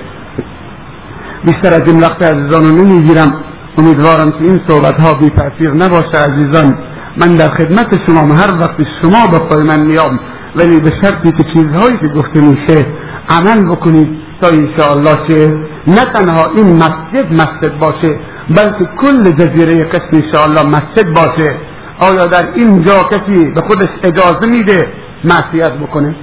بیشتر 1.46 1.74
از 1.74 1.88
این 1.88 2.00
وقت 2.00 2.22
عزیزان 2.24 2.64
نمی‌گیرم. 2.64 3.34
امیدوارم 3.78 4.32
که 4.32 4.42
این 4.42 4.62
صحبت 4.68 5.00
ها 5.00 5.14
بی 5.14 5.30
تاثیر 5.30 5.72
نباشه 5.72 6.18
عزیزان. 6.18 6.78
من 7.18 7.36
در 7.36 7.50
خدمت 7.50 8.06
شما 8.06 8.36
هر 8.36 8.52
وقت 8.60 8.76
شما 9.02 9.28
به 9.28 9.64
من 9.64 9.80
میام 9.80 10.20
ولی 10.56 10.80
به 10.80 10.92
شرطی 11.02 11.32
که 11.32 11.44
چیزهایی 11.54 11.98
که 11.98 12.08
گفته 12.08 12.42
میشه 12.42 12.86
عمل 13.30 13.66
بکنید 13.72 14.10
تا 14.42 14.48
انشاءالله 14.48 15.28
که 15.28 15.60
نه 15.88 16.06
تنها 16.06 16.52
این 16.56 16.76
مسجد 16.76 17.34
مسجد 17.34 17.80
باشه 17.80 18.20
بلکه 18.50 18.86
کل 19.02 19.32
جزیره 19.32 19.84
قسم 19.84 20.10
انشاءالله 20.12 20.64
مسجد 20.64 21.14
باشه. 21.14 21.56
آیا 22.00 22.28
در 22.28 22.46
اینجا 22.56 23.04
کسی 23.04 23.52
به 23.52 23.62
خودش 23.62 23.90
اجازه 24.04 24.46
میده 24.48 24.88
معصیت 25.24 25.74
بکنه؟ 25.74 26.16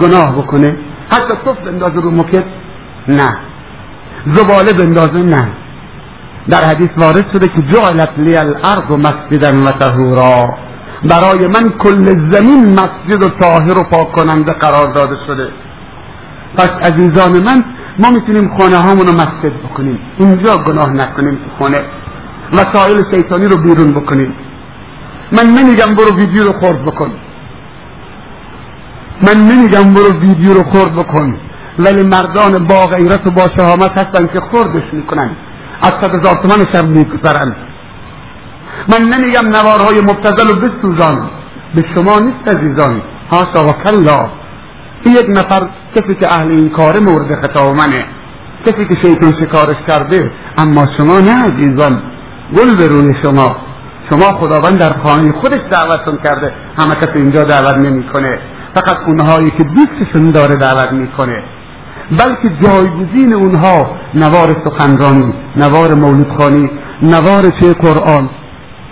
گناه 0.00 0.36
بکنه؟ 0.36 0.76
حتی 1.10 1.34
صف 1.44 1.58
بندازه 1.66 2.00
رو 2.00 2.10
مکت؟ 2.10 2.44
نه. 3.08 3.36
زباله 4.26 4.72
بندازه؟ 4.72 5.22
نه. 5.22 5.48
در 6.48 6.64
حدیث 6.64 6.88
وارد 6.96 7.32
شده 7.32 7.48
که 7.48 7.62
جعلت 7.62 8.12
لی 8.16 8.36
الارض 8.36 8.90
مسجدا 8.90 9.62
و 9.64 9.70
طهورا. 9.70 10.54
برای 11.04 11.46
من 11.46 11.70
کل 11.70 12.04
زمین 12.30 12.72
مسجد 12.80 13.22
و 13.22 13.28
طاهر 13.28 13.78
و 13.78 13.82
پاک 13.82 14.12
کننده 14.12 14.52
قرار 14.52 14.92
داده 14.92 15.16
شده. 15.26 15.48
پس 16.56 16.68
عزیزان 16.68 17.32
من 17.32 17.64
ما 17.98 18.10
می‌تونیم 18.10 18.56
خانه 18.58 18.76
هامون 18.76 19.06
رو 19.06 19.12
مسجد 19.12 19.52
بکنیم. 19.64 19.98
اینجا 20.18 20.58
گناه 20.58 20.90
نکنیم 20.90 21.34
تو 21.34 21.64
خانه. 21.64 21.80
وسایل 22.52 23.04
شیطانی 23.10 23.46
رو 23.46 23.56
بیرون 23.56 23.92
بکنیم. 23.92 24.34
من 25.32 25.46
نمیگم 25.46 25.94
برو 25.94 26.16
ویدیو 26.16 26.44
رو 26.44 26.52
خورد 26.52 26.84
بکن. 26.84 27.10
من 29.22 29.46
نمیگم 29.46 29.94
برو 29.94 30.12
ویدیو 30.20 30.54
رو 30.54 30.62
خورد 30.62 30.92
بکن. 30.94 31.36
ولی 31.78 32.02
مردان 32.02 32.66
با 32.66 32.86
غیرت 32.86 33.26
و 33.26 33.30
با 33.30 33.48
شهامت 33.56 33.98
هستن 33.98 34.26
که 34.26 34.40
خوردش 34.40 34.82
می‌کنن. 34.92 35.30
از 35.82 35.92
صد 36.00 36.14
هزار 36.14 36.34
تومن 36.42 36.86
میگذرن. 36.86 37.56
من 38.88 39.08
نمیگم 39.08 39.46
نوارهای 39.46 40.00
مبتزل 40.00 40.50
و 40.50 40.54
بسوزان. 40.54 41.30
به 41.74 41.84
شما 41.94 42.18
نیست 42.18 42.56
عزیزان. 42.56 43.02
هاشا 43.30 43.68
و 43.68 43.72
کلا. 43.72 44.30
یک 45.06 45.26
نفر 45.28 45.62
کسی 45.94 46.14
که 46.14 46.32
اهل 46.32 46.50
این 46.50 46.68
کار 46.68 46.98
مورد 46.98 47.42
خطاب 47.42 47.76
منه 47.76 48.04
کسی 48.66 48.84
که 48.84 48.94
شیطان 49.02 49.34
شکارش 49.40 49.76
کرده. 49.88 50.32
اما 50.58 50.86
شما 50.96 51.20
نه 51.20 51.44
عزیزان. 51.44 52.02
گل 52.56 52.76
به 52.76 53.14
شما. 53.22 53.56
شما 54.10 54.24
خداوند 54.24 54.78
در 54.78 54.92
خانه 55.02 55.32
خودش 55.32 55.60
دعوتتون 55.70 56.18
کرده. 56.24 56.52
همه 56.78 56.94
کسی 56.94 57.18
اینجا 57.18 57.44
دعوت 57.44 57.76
نمی‌کنه. 57.76 58.38
فقط 58.74 58.96
اونهایی 59.06 59.50
که 59.50 59.64
دوستشون 59.64 60.30
داره 60.30 60.56
دعوت 60.56 60.92
می‌کنه. 60.92 61.42
بلکه 62.10 62.50
جایگزین 62.62 63.32
اونها 63.32 63.96
نوار 64.14 64.56
سخنرانی 64.64 65.34
نوار 65.56 65.94
مولودخانی 65.94 66.70
نوار 67.02 67.50
چه 67.60 67.74
قرآن. 67.74 68.30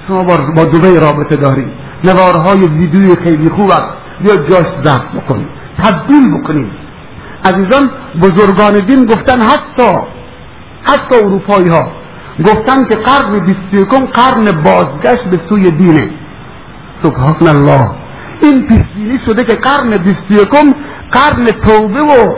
شما 0.09 0.24
با 0.57 0.64
دوبه 0.64 1.01
رابطه 1.01 1.36
دارید 1.36 1.68
نوارهای 2.05 2.61
ویدیوی 2.61 3.16
خیلی 3.16 3.48
خوب 3.48 3.70
است. 3.70 4.01
یا 4.24 4.36
جاش 4.36 4.66
ضبط 4.84 5.11
بکنید 5.16 5.48
تبدیل 5.78 6.38
بکنید 6.38 6.72
عزیزان 7.44 7.90
بزرگان 8.22 8.74
دین 8.86 9.07
گفتن 9.07 9.40
حتی 9.40 9.92
حتی 10.82 11.14
اروپایی 11.24 11.68
ها 11.68 11.92
گفتن 12.44 12.84
که 12.88 12.96
قرن 12.96 13.38
بیست 13.38 13.68
یکم 13.72 14.07
قرن 14.07 14.62
بازگشت 14.62 15.24
به 15.24 15.40
سوی 15.48 15.70
دینه. 15.70 16.11
سبحان 17.03 17.48
الله. 17.48 17.90
این 18.40 18.66
پیشبینی 18.66 19.20
شده 19.26 19.44
که 19.44 19.55
قرن 19.55 19.96
بیست 19.96 20.30
یکم 20.30 20.74
قرن 21.11 21.44
توبه 21.44 22.01
و 22.01 22.34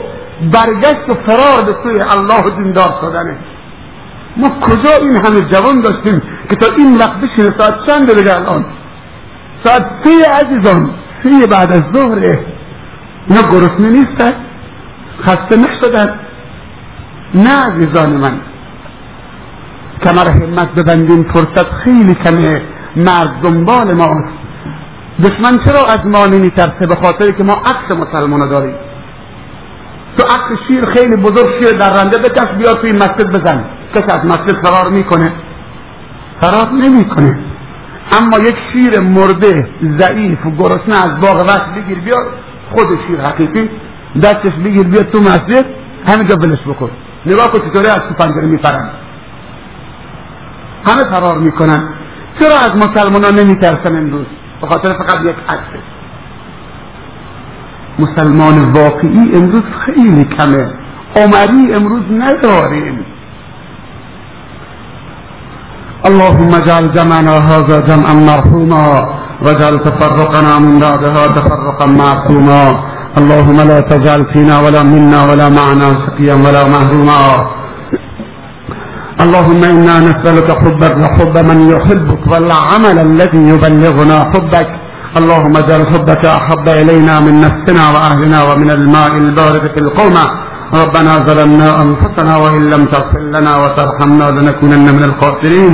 برگشت 0.51 1.09
و 1.09 1.13
فرار 1.13 1.63
به 1.65 1.75
سوی 1.83 1.99
الله 2.01 2.49
دیندار 2.57 2.93
شدنه. 3.01 3.37
ما 4.37 4.49
کجا 4.59 4.97
این 5.01 5.25
همه 5.25 5.41
جوان 5.41 5.81
داشتیم 5.81 6.21
که 6.49 6.55
تا 6.55 6.73
این 6.77 6.97
وقت 6.97 7.17
بشینه 7.21 7.55
ساعت 7.57 7.75
چند 7.87 8.17
دیگه 8.17 8.35
الان 8.35 8.65
ساعت 9.63 9.85
سه 10.03 10.25
عزیزان 10.31 10.89
سه 11.23 11.47
بعد 11.47 11.71
از 11.71 11.83
ظهره 11.95 12.45
اینا 13.27 13.41
گرسنه 13.41 13.89
نیستن 13.89 14.33
خسته 15.21 15.57
نشدن. 15.57 16.19
نه 17.33 17.49
عزیزان 17.49 18.09
من. 18.09 18.39
کمر 20.03 20.27
همت 20.27 20.71
ببندیم 20.75 21.23
فرصت 21.33 21.71
خیلی 21.71 22.15
کمه. 22.15 22.61
مرد 22.95 23.41
دنبال 23.43 23.93
ماست. 23.93 24.33
دشمن 25.23 25.59
چرا 25.65 25.85
از 25.85 26.05
ما 26.05 26.25
نمیترسه 26.25 26.87
به 26.87 26.95
خاطر 26.95 27.31
که 27.31 27.43
ما 27.43 27.53
عکس 27.53 27.97
مسلمان 27.97 28.49
داریم؟ 28.49 28.75
تو 30.17 30.23
عکس 30.23 30.59
شیر 30.67 30.85
خیلی 30.85 31.15
بزرگ 31.15 31.49
شیر 31.59 31.77
در 31.77 32.01
رنده 32.01 32.17
بکش 32.17 32.51
بیا 32.57 32.73
توی 32.73 32.91
مسجد 32.91 33.29
بزن. 33.33 33.65
کسی 33.95 34.11
از 34.11 34.25
مسجد 34.25 34.65
فرار 34.65 34.89
می‌کنه؟ 34.89 35.33
فرار 36.41 36.71
نمی‌کنه. 36.71 37.39
اما 38.11 38.39
یک 38.39 38.55
شیر 38.73 38.99
مرده 38.99 39.67
ضعیف 39.81 40.45
و 40.45 40.51
گرسنه 40.51 40.95
از 41.05 41.19
باغ 41.19 41.47
وقت 41.47 41.75
بگیر 41.75 41.99
بیار 41.99 42.25
خود 42.71 42.87
شیر 43.07 43.21
حقیقی 43.21 43.69
دستش 44.23 44.53
بگیر 44.53 44.87
بیاد 44.87 45.09
تو 45.09 45.19
مسجد 45.19 45.65
همینجا 46.07 46.35
بلش 46.35 46.59
بکن. 46.67 46.89
نگاه 47.25 47.51
کن 47.51 47.69
چطوری 47.69 47.87
از 47.87 48.01
تو 48.01 48.13
پنجره 48.13 48.45
میپرن. 48.45 48.89
همه 50.85 51.03
فرار 51.03 51.37
می‌کنن. 51.37 51.89
چرا 52.39 52.55
از 52.55 52.75
مسلمان 52.75 53.23
ها 53.23 53.29
نمیترسن 53.29 53.95
امروز؟ 53.95 54.25
به 54.61 54.67
خاطر 54.67 54.93
فقط 54.93 55.25
یک 55.25 55.35
عکسه. 55.49 55.92
مسلمان 57.99 58.71
واقعی 58.73 59.35
امروز 59.35 59.63
خیلی 59.85 60.23
کمه. 60.23 60.71
عمری 61.15 61.73
امروز 61.73 62.03
نداریم. 62.11 63.05
اللهم 66.05 66.53
اجعل 66.53 66.87
جمعنا 66.87 67.31
هذا 67.31 67.79
جمعا 67.79 68.13
مرحوما 68.13 68.85
واجعل 69.41 69.77
تفرقنا 69.77 70.59
من 70.59 70.79
بعدها 70.79 71.27
تفرقا 71.27 71.85
معصوما. 71.85 72.63
اللهم 73.17 73.61
لا 73.61 73.79
تجعل 73.81 74.25
فينا 74.33 74.59
ولا 74.59 74.83
منا 74.83 75.25
ولا 75.31 75.49
معنا 75.49 75.87
سقيا 76.05 76.33
ولا 76.33 76.67
محروما. 76.67 77.47
اللهم 79.23 79.63
إنا 79.63 79.99
نسألك 79.99 80.51
حبك 80.61 80.93
وحب 81.03 81.35
من 81.49 81.59
يحبك 81.73 82.21
والعمل 82.31 82.99
الذي 82.99 83.41
يبلغنا 83.53 84.17
حبك. 84.33 84.82
اللهم 85.19 85.55
اجعل 85.63 85.83
حبك 85.91 86.23
أحب 86.25 86.65
إلينا 86.81 87.15
من 87.25 87.35
نفسنا 87.45 87.83
وأهلنا 87.93 88.39
ومن 88.49 88.69
الماء 88.77 89.11
البارد 89.25 89.65
في 89.73 89.79
القومه 89.85 90.25
ربنا 90.81 91.13
ظلمنا 91.27 91.69
أنفسنا 91.83 92.33
وإن 92.43 92.63
لم 92.73 92.83
تغفر 92.85 93.23
لنا 93.35 93.53
وترحمنا 93.61 94.27
لنكونن 94.37 94.87
من 94.97 95.03
الخاسرين. 95.09 95.73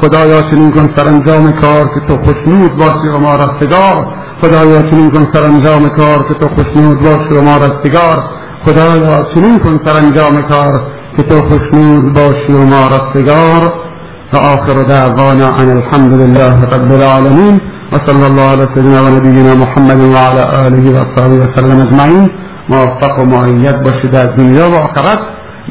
خدایا 0.00 0.40
چنین 0.50 0.70
کن 0.70 0.86
سرانجام 0.96 1.52
کار 1.62 1.84
که 1.94 2.00
تو 2.08 2.14
خوشنود 2.24 2.76
باشی 2.76 3.08
و 3.14 3.18
ما 3.18 3.36
رستگار. 3.36 3.96
خدایا 4.42 4.82
چنین 4.90 5.10
کن 5.10 5.24
سرانجام 5.32 5.88
کار 5.88 6.18
که 6.28 6.34
تو 6.34 6.48
خوشنود 6.48 6.98
باشی 7.00 7.34
و 7.38 7.42
ما 7.42 7.56
رستگار. 7.56 8.18
خدایا 8.64 9.16
چنین 9.34 9.58
کن 9.58 9.80
سرانجام 9.84 10.42
کار 10.42 10.86
که 11.16 11.22
تو 11.22 11.36
خوشنود 11.48 12.12
باشی 12.14 12.52
و 12.52 12.64
ما 12.72 12.82
رستگار. 12.94 13.89
و 14.32 14.36
آخر 14.36 14.82
دعوانا 14.82 15.60
أن 15.60 15.78
الحمد 15.78 16.12
لله 16.12 16.64
رب 16.64 16.92
العالمين 16.92 17.60
وصلى 17.92 18.26
الله 18.26 18.42
على 18.50 18.68
سيدنا 18.74 19.00
ونبينا 19.00 19.54
محمد 19.54 20.00
وعلى 20.00 20.42
آله 20.66 20.90
وصحبه 20.90 21.36
وسلم 21.44 21.80
اجمعین 21.80 22.30
موفق 22.68 23.18
و 23.18 23.24
معید 23.24 23.82
باشید 23.82 24.14
از 24.16 24.36
دنیا 24.36 24.70
و 24.70 24.74
آخرت. 24.74 25.18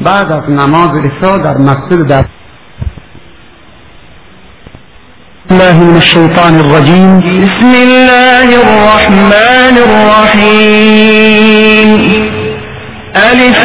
بعد 0.04 0.32
از 0.32 0.50
نماز 0.50 0.90
عشا 0.96 1.38
در 1.38 1.58
مسجد 1.58 2.06
در 2.06 2.24
الله 5.50 5.76
من 5.84 5.96
الشيطان 5.96 6.54
الرجيم 6.54 7.20
بسم 7.20 7.72
الله 7.74 8.48
الرحمن 8.64 9.78
الرحيم 9.86 11.10
ألف 13.16 13.64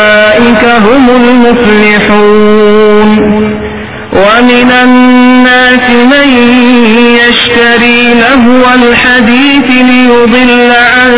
هم 0.87 1.09
المفلحون. 1.09 2.61
ومن 4.13 4.71
الناس 4.83 5.89
من 5.89 6.29
يشتري 7.19 8.13
لهو 8.13 8.63
الحديث 8.75 9.67
ليضل 9.81 10.71
عن 10.71 11.11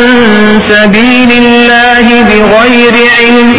سبيل 0.70 1.32
الله 1.32 2.08
بغير 2.24 2.94
علم 3.20 3.54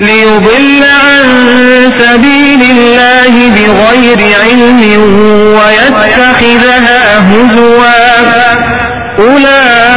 ليضل 0.00 0.82
عن 0.82 1.24
سبيل 1.98 2.62
الله 2.70 3.32
بغير 3.56 4.20
علم 4.44 4.80
ويتخذها 5.56 7.18
هزوا. 7.18 7.92
أولئك 9.18 9.71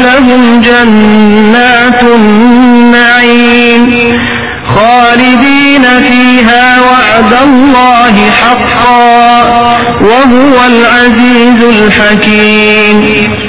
لهم 0.00 0.60
جنات 0.60 2.02
النعيم. 2.02 3.92
خالدين 4.68 5.82
فيها 5.82 6.80
وعد 6.80 7.32
الله 7.42 8.30
حقا 8.30 9.42
وهو 10.00 10.56
العزيز 10.66 11.62
الحكيم. 11.62 13.41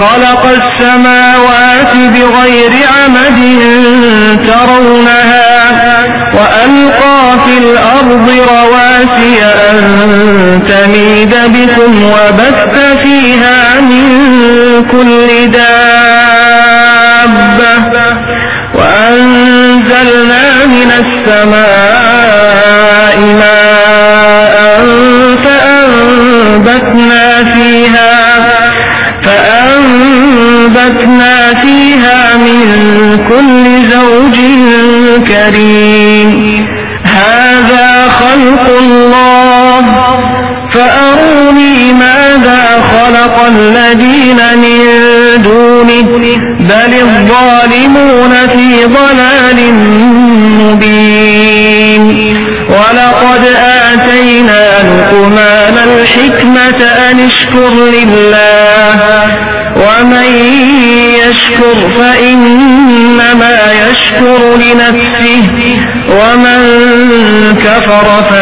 خلق 0.00 0.44
السماوات 0.46 1.92
بغير 1.94 2.72
عمد 2.94 3.38
ترونها 4.46 5.50
وألقى 6.34 7.20
في 7.46 7.54
الأرض 7.58 8.28
رواسي 8.50 9.44
أن 9.44 9.78
تميد 10.68 11.34
بكم 11.34 11.92
وبث 12.04 12.74
فيها 13.02 13.80
من 13.80 14.04
كل 14.90 15.50
دابة 15.50 16.40
وأنزلنا 18.74 20.44
من 20.66 20.90
السماء 20.98 21.89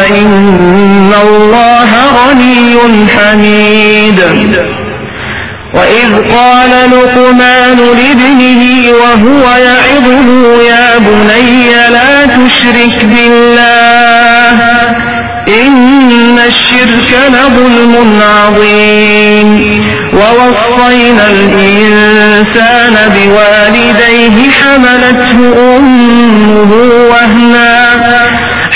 فإن 0.09 1.13
الله 1.23 1.89
غني 2.17 3.07
حميد. 3.07 4.19
وإذ 5.73 6.11
قال 6.35 6.69
لقمان 6.91 7.77
لابنه 7.77 8.91
وهو 8.91 9.43
يعظه 9.57 10.61
يا 10.63 10.97
بني 10.97 11.69
لا 11.89 12.25
تشرك 12.25 13.05
بالله 13.05 14.57
إن 15.47 16.39
الشرك 16.47 17.11
لظلم 17.29 18.19
عظيم. 18.21 19.49
ووصينا 20.13 21.25
الإنسان 21.29 22.95
بوالديه 23.15 24.51
حملته 24.51 25.37
أمه 25.77 26.71
وهنا 27.11 27.69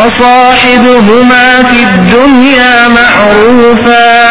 وصاحبهما 0.00 1.62
في 1.62 1.82
الدنيا 1.82 2.88
معروفا 2.88 4.30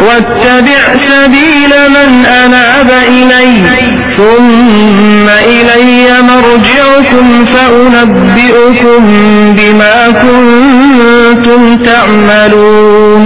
واتبع 0.00 0.82
سبيل 1.08 1.72
من 1.88 2.26
أناب 2.26 2.90
إلي 3.08 3.62
ثم 4.16 5.28
إلي 5.28 6.22
مرجعكم 6.22 7.44
فأنبئكم 7.44 9.02
بما 9.56 10.08
كنتم 10.10 11.76
تعملون. 11.76 13.24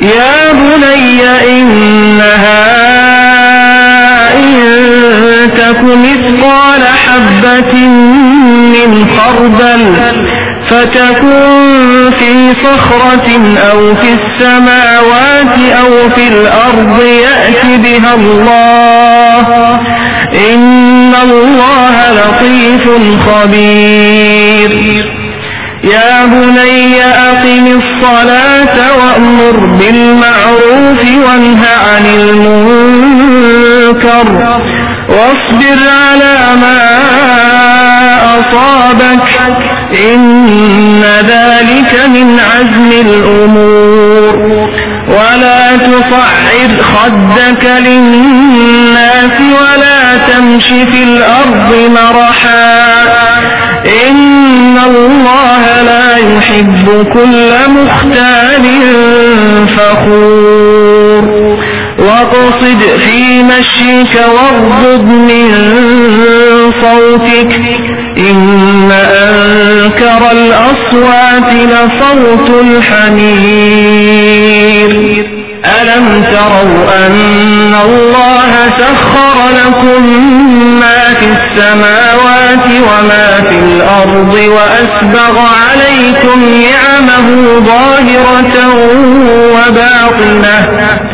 يا 0.00 0.52
بني 0.52 1.22
إنها 1.58 2.64
إن 4.36 4.54
تك 5.54 5.80
مثقال 5.82 6.82
حبة 6.86 7.74
من 8.74 9.06
خردل 9.16 10.23
فتكن 10.68 12.10
في 12.18 12.54
صخرة 12.64 13.28
أو 13.72 13.94
في 13.94 14.08
السماوات 14.12 15.58
أو 15.80 16.10
في 16.10 16.28
الأرض 16.28 17.02
يأت 17.02 17.64
بها 17.64 18.14
الله. 18.14 19.80
إن 20.52 21.14
الله 21.22 21.94
لطيف 22.12 22.84
خبير. 23.26 24.72
يا 25.84 26.24
بني 26.26 27.04
أقم 27.04 27.66
الصلاة 27.66 28.76
وأمر 28.98 29.56
بالمعروف 29.66 31.02
وانه 31.26 31.62
عن 31.88 32.06
المنكر. 32.06 33.46
واصبر 35.08 35.78
على 36.10 36.36
ما 36.60 36.78
أصابك. 38.24 39.28
إن 39.94 41.02
ذلك 41.28 42.00
من 42.06 42.40
عزم 42.40 42.92
الأمور. 42.92 44.68
ولا 45.08 45.76
تصعر 45.76 46.82
خدك 46.82 47.64
للناس 47.64 49.40
ولا 49.40 50.16
تمش 50.16 50.66
في 50.66 51.02
الأرض 51.02 51.90
مرحا. 51.90 52.94
إن 54.08 54.78
الله 54.86 55.82
لا 55.82 56.16
يحب 56.16 57.06
كل 57.12 57.52
مختال 57.68 58.64
فخور. 59.76 61.63
وأقصد 62.06 62.80
في 62.98 63.42
مشيك 63.42 64.14
واغضض 64.34 65.04
من 65.04 65.50
صوتك. 66.80 67.52
إن 68.18 68.90
أنكر 68.92 70.22
الأصوات 70.30 71.52
لصوت 71.52 72.48
الحمير. 72.60 73.84
ألم 75.82 76.06
تروا 76.32 77.06
أن 77.06 77.74
الله 77.84 78.52
سخر 78.78 79.36
لكم 79.48 80.02
ما 80.80 81.00
في 81.14 81.26
السماوات 81.26 82.66
وما 82.66 83.28
في 83.48 83.56
الأرض 83.58 84.34
وأسبغ 84.34 85.34
عليكم 85.38 86.38
نعمه 86.44 87.26
ظاهرة 87.60 88.56
وباطنة. 89.54 91.13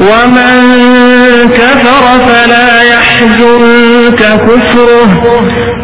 ومن 0.00 0.76
كفر 1.48 2.18
فلا 2.28 2.82
يحزنك 2.82 4.18
كفره. 4.18 5.22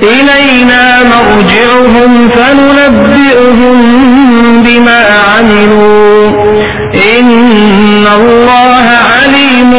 إلينا 0.03 1.03
مرجعهم 1.03 2.29
فننبئهم 2.29 3.79
بما 4.63 5.05
عملوا. 5.39 6.31
إن 7.19 8.07
الله 8.17 8.89
عليم 8.89 9.73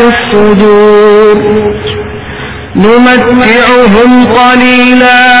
الصدور. 0.00 1.36
نمتعهم 2.76 4.26
قليلا. 4.26 5.40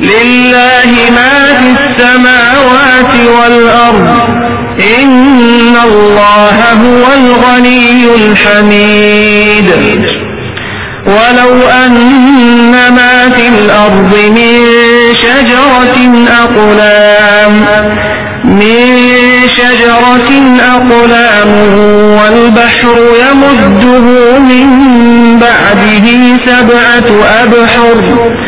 لله 0.00 1.10
ما 1.10 1.54
في 1.60 1.68
السماوات 1.70 3.14
والأرض. 3.38 4.28
إن 5.00 5.76
الله 5.84 6.72
هو 6.72 7.04
الغني 7.16 8.04
الحميد. 8.14 9.70
ولو 11.06 11.68
أن 11.86 12.70
ما 12.72 13.30
في 13.30 13.48
الأرض 13.48 14.14
من 14.36 14.64
شجرة 15.14 16.26
أقلام 16.42 17.66
من 18.44 18.98
شجرة 19.56 20.30
أقلام 20.60 21.50
والبحر 22.18 22.96
يمده 23.30 24.38
من 24.38 24.68
بعده 25.40 26.06
سبعة 26.46 27.08
أبحر. 27.42 28.47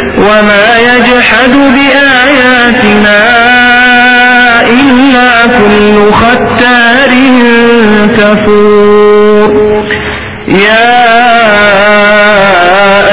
وما 0.21 0.77
يجحد 0.79 1.51
بآياتنا 1.51 3.21
إلا 4.69 5.45
كل 5.45 6.11
ختار 6.13 7.11
كفور. 8.17 9.51
يا 10.47 11.11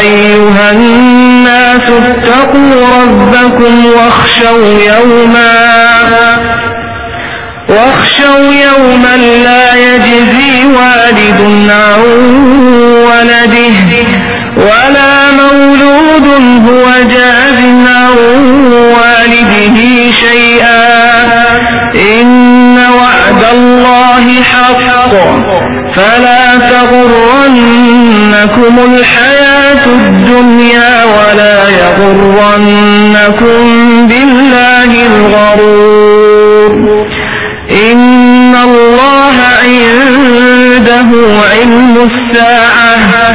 أيها 0.00 0.72
الناس 0.72 1.82
اتقوا 1.88 3.02
ربكم 3.02 3.86
واخشوا 3.86 4.78
يوما 4.80 5.52
واخشوا 7.68 8.52
يوما 8.52 9.16
لا 9.16 9.74
يجزي 9.74 10.64
والد 10.64 11.40
عن 11.70 12.00
ولده. 13.06 14.37
ولا 14.58 15.30
مولود 15.30 16.26
هو 16.68 16.84
جاز 17.10 17.58
عن 17.86 18.14
والده 18.72 19.76
شيئا 20.10 20.82
إن 21.94 22.78
وعد 22.78 23.42
الله 23.54 24.24
حق 24.42 24.88
فلا 25.96 26.44
تغرنكم 26.70 27.94
الحياة 28.94 29.84
الدنيا 29.86 31.04
ولا 31.04 31.58
يغرنكم 31.68 33.56
بالله 34.08 34.90
الغرور 35.06 36.72
إن 37.92 38.54
الله 38.64 39.36
عنده 39.64 41.10
علم 41.52 41.94
الساعة 42.10 43.34